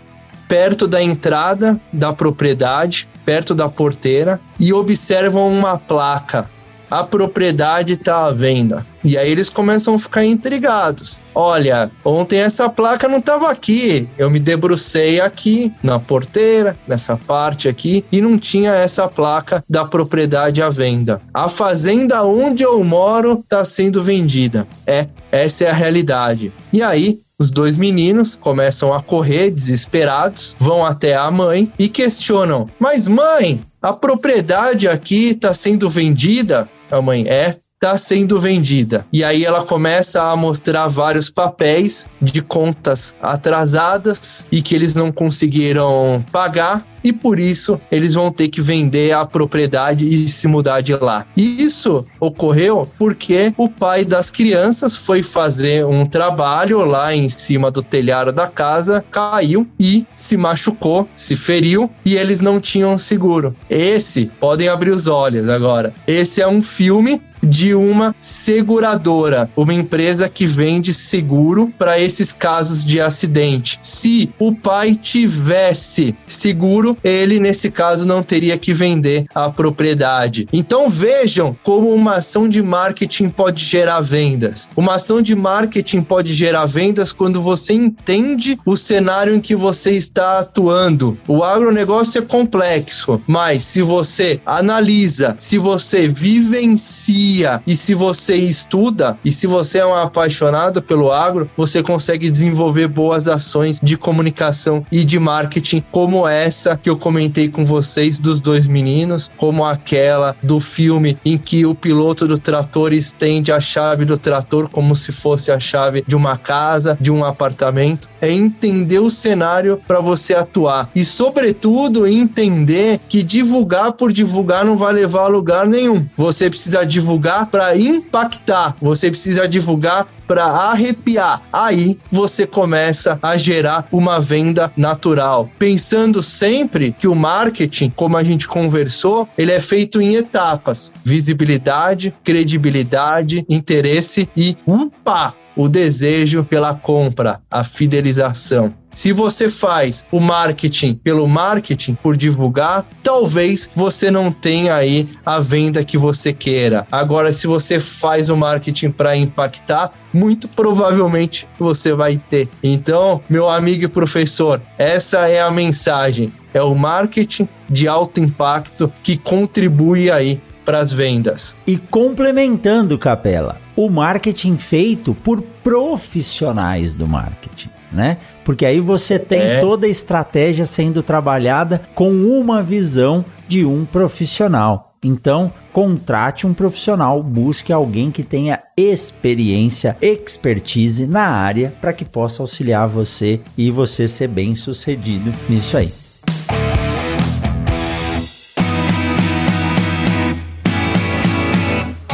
perto 0.48 0.88
da 0.88 1.04
entrada 1.04 1.80
da 1.92 2.14
propriedade, 2.14 3.08
perto 3.26 3.54
da 3.54 3.68
porteira 3.68 4.40
e 4.60 4.72
observam 4.72 5.52
uma 5.52 5.78
placa 5.78 6.50
a 6.90 7.04
propriedade 7.04 7.94
está 7.94 8.26
à 8.26 8.32
venda. 8.32 8.86
E 9.04 9.18
aí 9.18 9.32
eles 9.32 9.50
começam 9.50 9.96
a 9.96 10.00
ficar 10.00 10.26
intrigados. 10.26 11.20
Olha, 11.34 11.90
ontem 12.04 12.40
essa 12.40 12.68
placa 12.70 13.08
não 13.08 13.20
estava 13.20 13.50
aqui. 13.50 14.08
Eu 14.18 14.30
me 14.30 14.40
debrucei 14.40 15.22
aqui 15.22 15.72
na 15.82 16.00
porteira, 16.00 16.78
nessa 16.88 17.16
parte 17.16 17.70
aqui, 17.70 18.04
e 18.12 18.20
não 18.20 18.38
tinha 18.38 18.74
essa 18.74 19.08
placa 19.08 19.64
da 19.70 19.86
propriedade 19.86 20.62
à 20.62 20.70
venda. 20.70 21.22
A 21.34 21.48
fazenda 21.48 22.24
onde 22.24 22.64
eu 22.64 22.84
moro 22.84 23.40
está 23.40 23.64
sendo 23.64 24.04
vendida. 24.04 24.68
É, 24.86 25.08
essa 25.32 25.66
é 25.66 25.70
a 25.70 25.74
realidade. 25.74 26.52
E 26.74 26.82
aí 26.82 27.22
os 27.40 27.52
dois 27.52 27.78
meninos 27.78 28.36
começam 28.36 28.92
a 28.92 29.02
correr 29.02 29.52
desesperados, 29.52 30.56
vão 30.58 30.86
até 30.86 31.16
a 31.16 31.30
mãe 31.30 31.72
e 31.78 31.88
questionam: 31.88 32.68
Mas 32.80 33.08
mãe, 33.08 33.62
a 33.82 33.94
propriedade 33.94 34.88
aqui 34.88 35.30
está 35.30 35.54
sendo 35.54 35.90
vendida? 35.90 36.68
A 36.90 37.02
mãe 37.02 37.28
é, 37.28 37.58
está 37.76 37.96
sendo 37.96 38.40
vendida. 38.40 39.06
E 39.14 39.24
aí 39.24 39.46
ela 39.46 39.64
começa 39.64 40.24
a 40.24 40.36
mostrar 40.36 40.88
vários 40.88 41.30
papéis 41.30 42.08
de 42.20 42.42
contas 42.42 43.16
atrasadas 43.22 44.48
e 44.52 44.62
que 44.62 44.74
eles 44.74 44.96
não 44.96 45.12
conseguiram 45.12 46.26
pagar 46.32 46.84
e 47.04 47.14
por 47.14 47.40
isso 47.40 47.80
eles 47.92 48.14
vão 48.14 48.32
ter 48.32 48.48
que 48.48 48.62
vender 48.62 49.12
a 49.14 49.26
propriedade 49.26 50.06
e 50.06 50.28
se 50.28 50.48
mudar 50.48 50.82
de 50.82 50.96
lá. 50.96 51.26
Isso 51.36 52.06
ocorreu 52.20 52.88
porque 52.98 53.54
o 53.58 53.70
pai 53.70 54.04
das 54.06 54.32
crianças 54.32 54.96
foi 54.96 55.24
fazer 55.24 55.86
um 55.86 56.06
trabalho 56.06 56.84
lá 56.86 57.14
em 57.14 57.30
cima 57.30 57.70
do 57.72 57.82
telhado 57.82 58.32
da 58.32 58.48
casa, 58.48 59.04
caiu 59.12 59.68
e 59.80 60.06
se 60.12 60.38
machucou, 60.38 61.08
se 61.16 61.36
feriu 61.36 61.90
e 62.06 62.16
eles 62.16 62.42
não 62.42 62.60
tinham 62.60 62.98
seguro. 62.98 63.56
Esse, 63.70 64.32
podem 64.40 64.68
abrir 64.68 64.92
os 64.92 65.08
olhos 65.08 65.50
agora. 65.50 65.94
Esse 66.08 66.42
é 66.42 66.48
um 66.48 66.62
filme 66.62 67.22
de 67.42 67.74
uma 67.74 68.16
seguradora, 68.20 69.50
uma 69.56 69.74
empresa 69.74 70.28
que 70.30 70.46
vende 70.46 70.94
seguro 70.94 71.72
para 71.78 72.00
esses 72.00 72.32
casos 72.32 72.86
de 72.86 73.00
acidente. 73.00 73.80
Se 73.82 74.30
o 74.40 74.54
pai 74.54 74.96
tivesse 74.96 76.16
seguro, 76.26 76.87
ele 77.04 77.40
nesse 77.40 77.72
caso 77.72 78.06
não 78.06 78.22
teria 78.22 78.58
que 78.58 78.74
vender 78.74 79.26
a 79.34 79.50
propriedade. 79.50 80.48
Então 80.54 80.90
vejam 80.90 81.58
como 81.64 81.94
uma 81.94 82.18
ação 82.18 82.48
de 82.48 82.62
marketing 82.62 83.30
pode 83.30 83.64
gerar 83.64 84.02
vendas. 84.02 84.70
Uma 84.76 84.96
ação 84.96 85.22
de 85.22 85.36
marketing 85.36 86.02
pode 86.02 86.34
gerar 86.34 86.66
vendas 86.66 87.12
quando 87.12 87.42
você 87.42 87.74
entende 87.74 88.60
o 88.66 88.78
cenário 88.78 89.34
em 89.34 89.40
que 89.40 89.56
você 89.56 89.92
está 89.92 90.40
atuando. 90.40 91.18
O 91.28 91.44
agronegócio 91.44 92.20
é 92.20 92.22
complexo, 92.22 93.22
mas 93.28 93.64
se 93.64 93.82
você 93.82 94.40
analisa, 94.46 95.36
se 95.40 95.58
você 95.58 96.08
vivencia 96.08 97.62
e 97.66 97.76
se 97.76 97.94
você 97.94 98.36
estuda 98.36 99.18
e 99.24 99.32
se 99.32 99.48
você 99.48 99.80
é 99.80 99.86
um 99.86 99.96
apaixonado 99.96 100.82
pelo 100.82 101.12
agro, 101.12 101.50
você 101.58 101.82
consegue 101.82 102.30
desenvolver 102.30 102.88
boas 102.88 103.28
ações 103.28 103.80
de 103.82 103.98
comunicação 103.98 104.86
e 104.92 105.04
de 105.04 105.20
marketing, 105.20 105.84
como 105.92 106.28
essa 106.28 106.77
que 106.82 106.90
eu 106.90 106.98
comentei 106.98 107.50
com 107.50 107.66
vocês 107.66 108.20
dos 108.20 108.42
dois 108.42 108.68
meninos, 108.68 109.32
como 109.38 109.66
aquela 109.66 110.36
do 110.42 110.60
filme 110.60 111.18
em 111.26 111.38
que 111.38 111.66
o 111.66 111.76
piloto 111.76 112.28
do 112.28 112.38
trator 112.38 112.94
estende 112.94 113.52
a 113.52 113.60
chave 113.60 114.06
do 114.06 114.18
trator 114.18 114.70
como 114.70 114.96
se 114.96 115.12
fosse 115.12 115.52
a 115.52 115.60
chave 115.60 116.04
de 116.08 116.16
uma 116.16 116.38
casa, 116.38 116.98
de 117.00 117.12
um 117.12 117.24
apartamento. 117.24 118.08
É 118.20 118.32
entender 118.32 119.00
o 119.00 119.12
cenário 119.12 119.82
para 119.88 120.00
você 120.00 120.34
atuar 120.34 120.90
e, 120.96 121.04
sobretudo, 121.06 122.08
entender 122.08 123.00
que 123.08 123.22
divulgar 123.22 123.94
por 123.94 124.12
divulgar 124.12 124.66
não 124.66 124.78
vai 124.78 124.94
levar 124.94 125.24
a 125.24 125.28
lugar 125.28 125.68
nenhum. 125.68 126.08
Você 126.16 126.50
precisa 126.50 126.86
divulgar 126.86 127.48
para 127.48 127.78
impactar, 127.78 128.76
você 128.82 129.10
precisa 129.10 129.48
divulgar 129.48 130.08
para 130.28 130.44
arrepiar. 130.44 131.42
Aí 131.52 131.98
você 132.12 132.46
começa 132.46 133.18
a 133.22 133.38
gerar 133.38 133.88
uma 133.92 134.20
venda 134.20 134.72
natural. 134.76 135.50
Pensando 135.58 136.22
sempre 136.22 136.92
que 136.92 137.08
o 137.08 137.16
marketing, 137.16 137.90
como 137.96 138.18
a 138.18 138.24
gente 138.24 138.48
conversou, 138.48 139.28
ele 139.38 139.52
é 139.52 139.62
feito 139.62 140.02
em 140.02 140.16
etapas: 140.16 140.92
visibilidade, 141.04 142.14
credibilidade, 142.24 143.46
interesse 143.50 144.30
e 144.36 144.58
upa, 144.66 145.34
o 145.56 145.68
desejo 145.68 146.44
pela 146.44 146.76
compra, 146.76 147.42
a 147.50 147.64
fidelização. 147.64 148.74
Se 148.98 149.14
você 149.14 149.48
faz 149.48 150.04
o 150.12 150.20
marketing 150.20 150.96
pelo 150.96 151.28
marketing, 151.28 151.94
por 151.94 152.18
divulgar, 152.18 152.84
talvez 153.04 153.70
você 153.76 154.10
não 154.10 154.32
tenha 154.32 154.74
aí 154.74 155.08
a 155.24 155.40
venda 155.40 155.86
que 155.86 156.00
você 156.00 156.34
queira. 156.34 156.88
Agora, 156.92 157.32
se 157.32 157.46
você 157.46 157.80
faz 157.80 158.32
o 158.32 158.36
marketing 158.36 158.90
para 158.90 159.16
impactar, 159.16 159.94
muito 160.12 160.48
provavelmente 160.48 161.48
você 161.60 161.94
vai 161.94 162.18
ter. 162.18 162.50
Então, 162.64 163.22
meu 163.30 163.48
amigo 163.48 163.86
e 163.86 163.88
professor, 163.88 164.60
essa 164.80 165.28
é 165.28 165.42
a 165.42 165.52
mensagem. 165.52 166.34
É 166.52 166.64
o 166.64 166.74
marketing 166.74 167.48
de 167.70 167.88
alto 167.88 168.20
impacto 168.20 168.92
que 169.04 169.16
contribui 169.16 170.10
aí 170.10 170.42
para 170.66 170.80
as 170.80 170.92
vendas. 170.92 171.56
E 171.68 171.78
complementando, 171.78 172.98
Capela, 172.98 173.62
o 173.76 173.92
marketing 173.92 174.58
feito 174.58 175.14
por 175.14 175.40
profissionais 175.40 176.96
do 176.96 177.08
marketing 177.08 177.77
né? 177.92 178.18
Porque 178.44 178.66
aí 178.66 178.80
você 178.80 179.18
tem 179.18 179.40
é. 179.40 179.60
toda 179.60 179.88
a 179.88 179.90
estratégia 179.90 180.66
sendo 180.66 181.02
trabalhada 181.02 181.82
com 181.96 182.12
uma 182.12 182.62
visão 182.62 183.24
de 183.48 183.66
um 183.66 183.86
profissional. 183.86 184.96
Então, 185.04 185.52
contrate 185.72 186.48
um 186.48 186.54
profissional, 186.54 187.22
busque 187.22 187.72
alguém 187.72 188.10
que 188.10 188.24
tenha 188.24 188.60
experiência, 188.76 189.96
expertise 190.02 191.06
na 191.06 191.28
área 191.28 191.74
para 191.80 191.94
que 191.94 192.04
possa 192.04 192.42
auxiliar 192.42 192.88
você 192.88 193.40
e 193.58 193.70
você 193.70 194.08
ser 194.08 194.28
bem 194.28 194.56
sucedido 194.56 195.32
nisso 195.48 195.78
aí. 195.78 196.07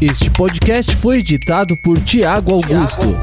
Este 0.00 0.30
podcast 0.30 0.94
foi 0.96 1.18
editado 1.18 1.76
por 1.76 2.00
Tiago 2.00 2.54
Augusto. 2.54 3.14